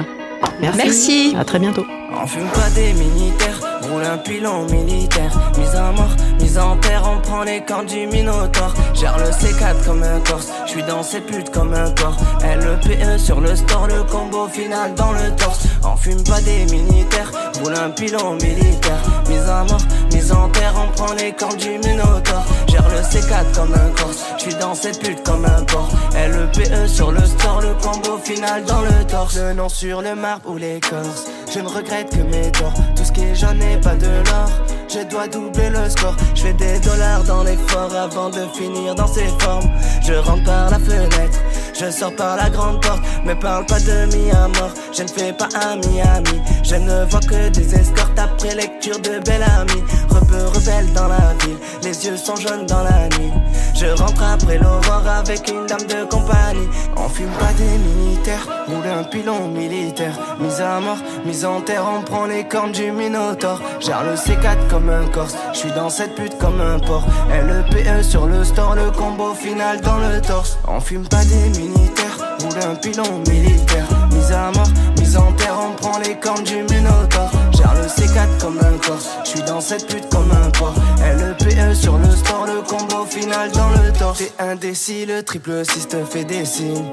[0.61, 1.35] Merci.
[1.39, 1.87] À très bientôt.
[2.23, 3.61] On fume pas des militaires,
[3.91, 5.33] roule un pilon militaire.
[5.59, 8.75] Mise à mort, mise en terre, on prend les corps du Minotaur.
[8.95, 12.17] Gère le C4 comme un corse, je suis dans ces putes comme un corps.
[12.43, 15.61] LEPE sur le store, le combo final dans le torse.
[15.85, 17.31] On fume pas des militaires,
[17.63, 19.03] roule un pilon militaire.
[19.29, 19.83] Mise à mort,
[20.13, 22.45] mise en terre, on prend les corps du Minotaur.
[22.69, 25.89] Gère le C4 comme un corse, je suis dans ces putes comme un corps.
[26.15, 29.37] LEPE sur le store, le combo final dans le torse.
[29.37, 32.75] Le nom sur le marbre ou l'écorce, je ne regrette que mes torts.
[32.97, 34.51] Tout ce qui est j'en ai pas de l'or.
[34.89, 36.17] Je dois doubler le score.
[36.35, 39.71] Je fais des dollars dans l'effort avant de finir dans ces formes.
[40.03, 41.39] Je rentre par la fenêtre,
[41.79, 43.03] je sors par la grande porte.
[43.25, 46.41] Me parle pas de mi à mort, je ne fais pas un Miami.
[46.63, 49.83] Je ne vois que des escortes après lecture de belle amie.
[50.09, 53.33] Rebeu rebelle dans la ville, les yeux sont jaunes dans la nuit.
[53.75, 56.69] Je rentre après l'aurore avec une dame de compagnie.
[56.97, 60.19] On fume pas des militaires, roule un pilon militaire.
[60.41, 63.61] Mise à mort, mise en terre, on prend les cornes du Minotaur.
[63.81, 67.07] Gère le C4 comme un corse, je suis dans cette pute comme un porc.
[67.31, 70.59] LEPE sur le store, le combo final dans le torse.
[70.67, 73.87] On fume pas des militaires, roule un pilon militaire.
[74.13, 77.31] Mise à mort, mise en terre, on prend les cornes du Minotaur.
[77.57, 80.75] Gère le C4 comme un corse, je suis dans cette pute comme un porc.
[81.01, 84.19] LEPE sur le store, le combo final dans le torse.
[84.19, 86.93] T'es indécis, le triple 6 te fait des signes.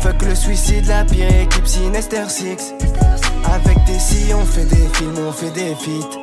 [0.00, 2.74] Fuck le suicide, la pire équipe Sinester 6.
[3.52, 6.20] Avec des si on fait des films, on fait des feats.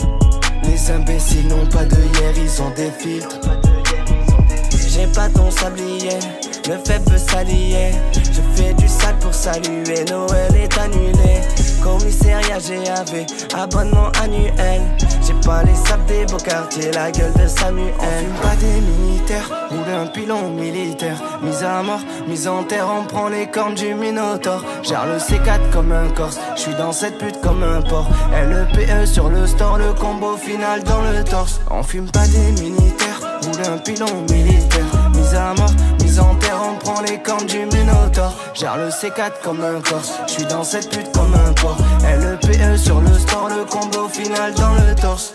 [0.64, 3.40] Les imbéciles n'ont pas de hier, ils ont des filtres.
[4.88, 6.20] J'ai pas ton sablier,
[6.68, 7.92] le fait peut s'allier.
[8.14, 11.42] Je fais du sale pour saluer, Noël est annulé.
[11.84, 14.82] Commissariat GAV, abonnement annuel.
[15.26, 17.94] J'ai pas les sables des beaux quartiers, la gueule de Samuel.
[18.00, 21.22] On fume pas des militaires, roule un pilon militaire.
[21.44, 24.64] Mise à mort, mise en terre, on prend les cornes du Minotaur.
[24.84, 28.10] Gère le C4 comme un corse, je suis dans cette pute comme un porc.
[28.32, 31.60] LEPE sur le store, le combo final dans le torse.
[31.70, 34.86] On fume pas des militaires, roule un pilon militaire.
[35.14, 35.72] Mise à mort,
[36.16, 38.34] mise en terre, on prend les cornes du Minotaur.
[38.54, 41.78] Gère le C4 comme un corse, je suis dans cette pute comme un porc.
[42.04, 45.34] LEPE sur le store, le combo final dans le torse.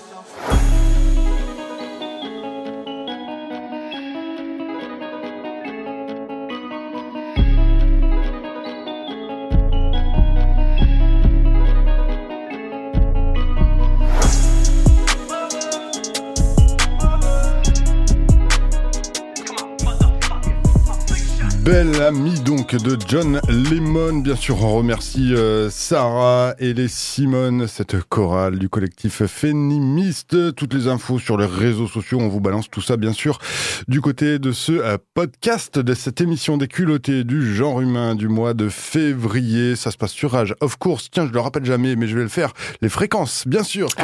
[21.71, 24.19] Belle amie donc de John Lemon.
[24.23, 30.53] Bien sûr, on remercie euh, Sarah et les Simone, cette chorale du collectif féministe.
[30.57, 33.39] Toutes les infos sur les réseaux sociaux, on vous balance tout ça bien sûr
[33.87, 38.27] du côté de ce euh, podcast de cette émission des culottés du genre humain du
[38.27, 39.77] mois de février.
[39.77, 40.57] Ça se passe sur Rage.
[40.61, 42.53] Of course, tiens, je le rappelle jamais, mais je vais le faire.
[42.83, 43.97] Les fréquences, bien sûr, 90.3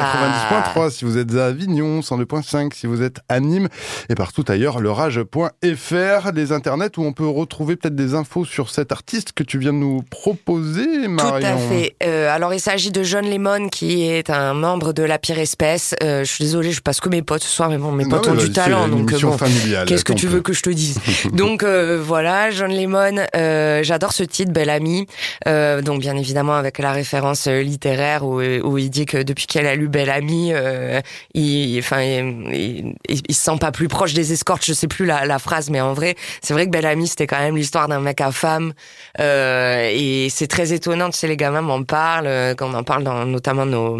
[0.76, 0.90] Ah.
[0.90, 3.68] si vous êtes à Avignon, 102.5 si vous êtes à Nîmes
[4.08, 8.70] et partout ailleurs, le rage.fr, les internets où on peut retrouver peut-être des infos sur
[8.70, 11.40] cet artiste que tu viens de nous proposer, Marion.
[11.40, 11.96] Tout à fait.
[12.02, 15.94] Euh, alors, il s'agit de John Lemon, qui est un membre de la pire espèce.
[16.02, 18.28] Euh, je suis désolée, je passe que mes potes ce soir, mais bon, mes potes
[18.28, 19.36] ont du c'est talent, donc bon.
[19.86, 20.98] Qu'est-ce que tu veux que je te dise
[21.32, 23.24] Donc euh, voilà, John Lemon,
[23.82, 25.06] j'adore ce titre, Belle Amie.
[25.46, 29.66] Euh, donc bien évidemment avec la référence littéraire où, où il dit que depuis qu'elle
[29.66, 31.00] a lu Belle Amie, euh,
[31.34, 34.64] il, enfin, il, il, il se sent pas plus proche des escortes.
[34.64, 37.26] Je sais plus la, la phrase, mais en vrai, c'est vrai que Belle Amie c'était
[37.26, 38.72] quand même l'histoire d'un mec à femme.
[39.20, 42.82] Euh, et c'est très étonnant, tu sais, les gamins m'en parlent, euh, quand on en
[42.84, 43.96] parle dans notamment nos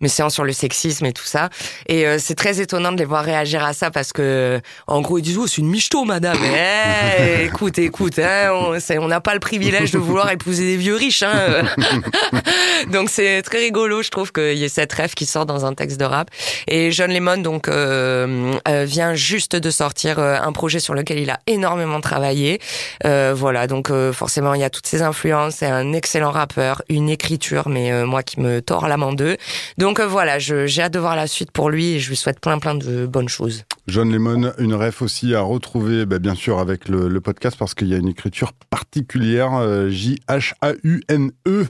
[0.00, 1.48] mes séances sur le sexisme et tout ça.
[1.88, 5.18] Et euh, c'est très étonnant de les voir réagir à ça parce que, en gros,
[5.18, 6.38] ils disent oh, c'est une michto, madame.
[6.44, 10.76] Eh, écoute, écoute, hein, on c'est- on n'a pas le privilège de vouloir épouser des
[10.76, 11.22] vieux riches.
[11.22, 11.64] Hein.
[12.92, 15.74] donc c'est très rigolo, je trouve qu'il y ait cette rêve qui sort dans un
[15.74, 16.30] texte de rap.
[16.66, 21.30] Et John Lemon donc euh, euh, vient juste de sortir un projet sur lequel il
[21.30, 22.60] a énormément travaillé.
[23.04, 25.56] Euh, voilà, donc euh, forcément il y a toutes ces influences.
[25.56, 29.36] C'est un excellent rappeur, une écriture, mais euh, moi qui me tord la main d'eux.
[29.78, 32.58] Donc voilà, j'ai hâte de voir la suite pour lui et je lui souhaite plein
[32.58, 33.64] plein de bonnes choses.
[33.86, 37.74] John Lemon, une ref aussi à retrouver, bah, bien sûr, avec le, le podcast, parce
[37.74, 41.66] qu'il y a une écriture particulière, euh, J-H-A-U-N-E.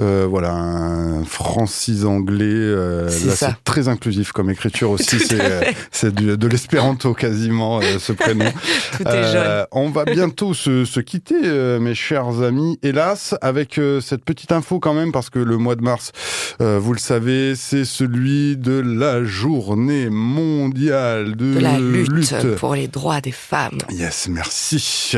[0.00, 2.44] Euh, voilà, un francis-anglais.
[2.44, 3.48] euh, C'est là, ça.
[3.50, 5.18] c'est très inclusif comme écriture aussi.
[5.18, 5.76] C'est euh, fait.
[5.90, 8.44] c'est du- de l'espéranto quasiment, euh, ce prénom.
[8.98, 9.66] Tout est jeune.
[9.72, 14.52] On va bientôt se, se quitter, euh, mes chers amis, hélas, avec euh, cette petite
[14.52, 16.12] info quand même, parce que le mois de mars,
[16.60, 22.74] euh, vous le savez, c'est celui de la journée mondiale de, De la lutte, pour
[22.74, 23.78] les droits des femmes.
[23.90, 25.12] Yes, merci.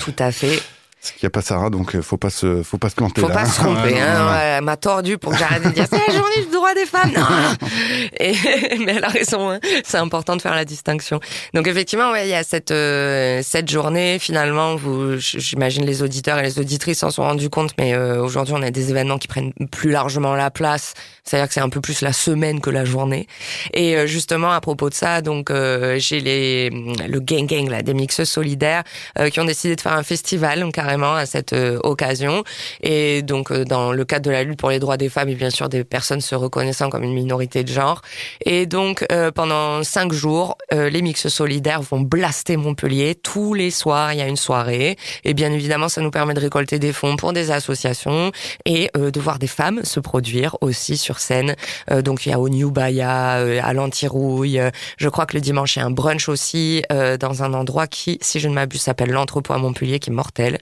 [0.00, 0.60] Tout à fait.
[1.02, 3.28] Ce qu'il n'y a pas Sarah, donc faut pas se, faut pas se planter faut
[3.28, 3.34] là.
[3.34, 3.98] pas se tromper.
[3.98, 6.84] hein, elle m'a tordu pour que j'arrête de dire c'est la journée du droit des
[6.84, 7.10] femmes.
[7.16, 7.22] Non
[8.20, 8.34] Et,
[8.84, 9.48] mais elle a raison.
[9.50, 9.60] Hein.
[9.82, 11.18] C'est important de faire la distinction.
[11.54, 14.18] Donc effectivement, ouais, il y a cette euh, cette journée.
[14.18, 18.52] Finalement, vous, j'imagine les auditeurs et les auditrices s'en sont rendus compte, mais euh, aujourd'hui,
[18.54, 20.92] on a des événements qui prennent plus largement la place.
[21.24, 23.26] C'est-à-dire que c'est un peu plus la semaine que la journée.
[23.74, 27.94] Et euh, justement, à propos de ça, donc j'ai les le gang gang là, des
[27.94, 28.84] mixeuses solidaires
[29.32, 32.44] qui ont décidé de faire un festival carrément à cette occasion.
[32.82, 35.50] Et donc dans le cadre de la lutte pour les droits des femmes et bien
[35.50, 38.02] sûr des personnes se reconnaissant comme une minorité de genre.
[38.44, 44.12] Et donc pendant cinq jours, les mixes solidaires vont blaster Montpellier tous les soirs.
[44.12, 44.96] Il y a une soirée.
[45.24, 48.32] Et bien évidemment, ça nous permet de récolter des fonds pour des associations
[48.64, 51.56] et de voir des femmes se produire aussi sur scène.
[51.90, 54.58] Euh, donc il y a au New Baya, euh, à l'Antirouille.
[54.58, 56.82] Euh, je crois que le dimanche il y a un brunch aussi
[57.20, 60.58] dans un endroit qui, si je ne m'abuse, s'appelle l'Entrepôt à Montpellier, qui est mortel.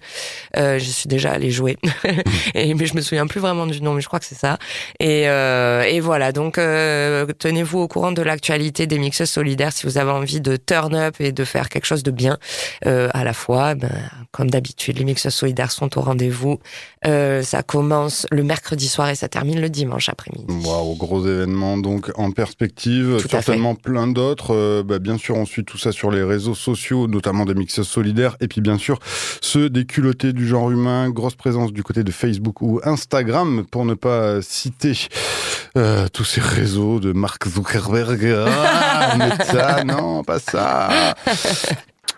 [0.55, 1.77] je suis déjà allée jouer,
[2.55, 4.59] et, mais je me souviens plus vraiment du nom, mais je crois que c'est ça.
[5.01, 10.11] Et, et voilà, donc tenez-vous au courant de l'actualité des mixes solidaires si vous avez
[10.11, 12.39] envie de turn up et de faire quelque chose de bien
[12.85, 13.75] à la fois.
[13.75, 13.91] Ben,
[14.31, 16.61] comme d'habitude, les mixes solidaires sont au rendez-vous.
[17.05, 20.38] ça commence le mercredi soir et ça termine le dimanche après-midi.
[20.47, 24.55] Waouh, gros événement donc en perspective, certainement plein d'autres.
[24.55, 27.83] Euh, bah, bien sûr, on suit tout ça sur les réseaux sociaux, notamment des mixes
[27.83, 28.99] solidaires, et puis bien sûr
[29.41, 31.11] ceux des culottés du genre humain.
[31.11, 35.09] Grosse présence du côté de Facebook ou Instagram, pour ne pas citer
[35.77, 38.25] euh, tous ces réseaux de Mark Zuckerberg.
[38.25, 41.15] Ah, non, pas ça.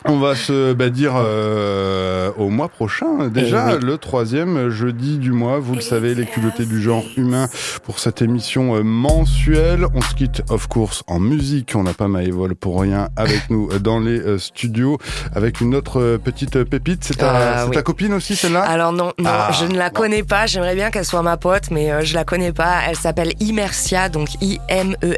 [0.06, 3.28] On va se bah, dire euh, au mois prochain.
[3.28, 7.48] Déjà, eh le troisième jeudi du mois, vous le savez, les culottés du genre humain
[7.84, 9.84] pour cette émission euh, mensuelle.
[9.94, 11.72] On se quitte, of course, en musique.
[11.74, 14.96] On n'a pas Maëvol pour rien avec nous euh, dans les studios
[15.34, 17.04] avec une autre petite pépite.
[17.04, 18.62] C'est ta, ta, copine aussi, celle-là?
[18.62, 20.46] Alors non, non, ah, je ne la connais pas.
[20.46, 22.78] J'aimerais bien qu'elle soit ma pote, mais je la connais pas.
[22.88, 25.10] Elle s'appelle Imercia, donc I-M-E-R-6-I-A.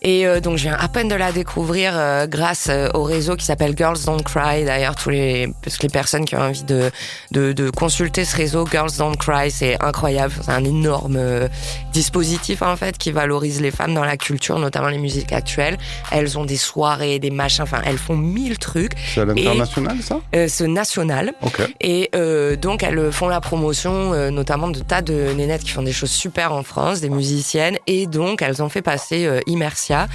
[0.00, 1.92] Et donc je viens à peine de la découvrir
[2.26, 4.64] grâce euh, au réseau qui s'appelle Girls Don't Cry.
[4.64, 6.90] D'ailleurs, tous les parce que les personnes qui ont envie de
[7.32, 10.32] de, de consulter ce réseau Girls Don't Cry, c'est incroyable.
[10.42, 11.48] C'est un énorme euh,
[11.92, 15.78] dispositif en fait qui valorise les femmes dans la culture, notamment les musiques actuelles.
[16.10, 17.62] Elles ont des soirées, des machins.
[17.62, 18.92] Enfin, elles font mille trucs.
[19.14, 20.20] C'est à l'international ça?
[20.34, 21.32] euh, C'est national.
[21.42, 21.64] Okay.
[21.80, 25.82] Et euh, donc elles font la promotion, euh, notamment de tas de nénettes qui font
[25.82, 27.76] des choses super en France, des musiciennes.
[27.86, 30.08] Et donc elles ont fait passer Immersia,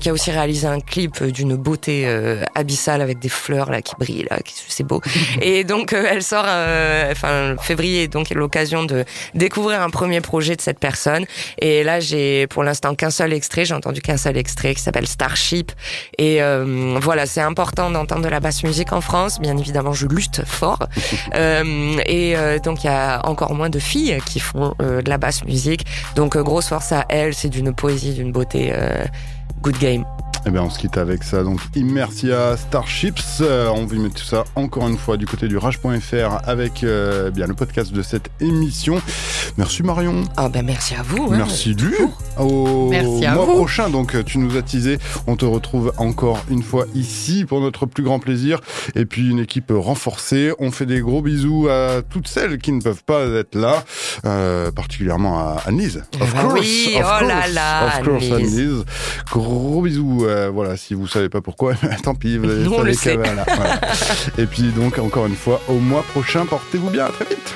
[0.00, 3.94] qui a aussi réalisé un clip d'une beauté euh, abyssale avec des fleurs là qui
[3.98, 4.38] brillent là,
[4.68, 5.00] c'est beau.
[5.40, 10.56] et donc euh, elle sort, euh, enfin février, donc l'occasion de découvrir un premier projet
[10.56, 11.24] de cette personne.
[11.58, 15.06] Et là j'ai pour l'instant qu'un seul extrait, j'ai entendu qu'un seul extrait qui s'appelle
[15.06, 15.72] Starship.
[16.18, 16.40] Et
[17.00, 19.40] voilà, c'est important d'entendre de la basse musique en France.
[19.40, 20.86] Bien évidemment, je lutte fort.
[21.34, 25.84] et donc il y a encore moins de filles qui font de la basse musique.
[26.16, 28.72] Donc grosse force à elle, c'est d'une poésie, d'une beauté.
[29.62, 30.04] good game.
[30.46, 31.42] Eh bien, on se quitte avec ça.
[31.42, 33.40] Donc, Immersia Starships.
[33.40, 37.30] Euh, on vous met tout ça encore une fois du côté du rage.fr avec euh,
[37.30, 39.00] bien le podcast de cette émission.
[39.56, 40.22] Merci Marion.
[40.36, 41.32] Ah ben merci à vous.
[41.32, 41.94] Hein, merci du.
[42.38, 44.98] Au mois prochain, donc tu nous as teasé.
[45.26, 48.60] On te retrouve encore une fois ici pour notre plus grand plaisir.
[48.94, 50.52] Et puis une équipe renforcée.
[50.58, 53.84] On fait des gros bisous à toutes celles qui ne peuvent pas être là,
[54.24, 56.04] euh, particulièrement à Annelise.
[56.20, 56.60] Of course.
[56.60, 57.86] Oui, of oh là là.
[57.86, 58.84] Of course, Annelise.
[59.30, 60.27] Gros bisous.
[60.28, 62.48] Euh, voilà, si vous savez pas pourquoi, tant pis, vous
[64.38, 67.54] Et puis donc, encore une fois, au mois prochain, portez-vous bien, à très vite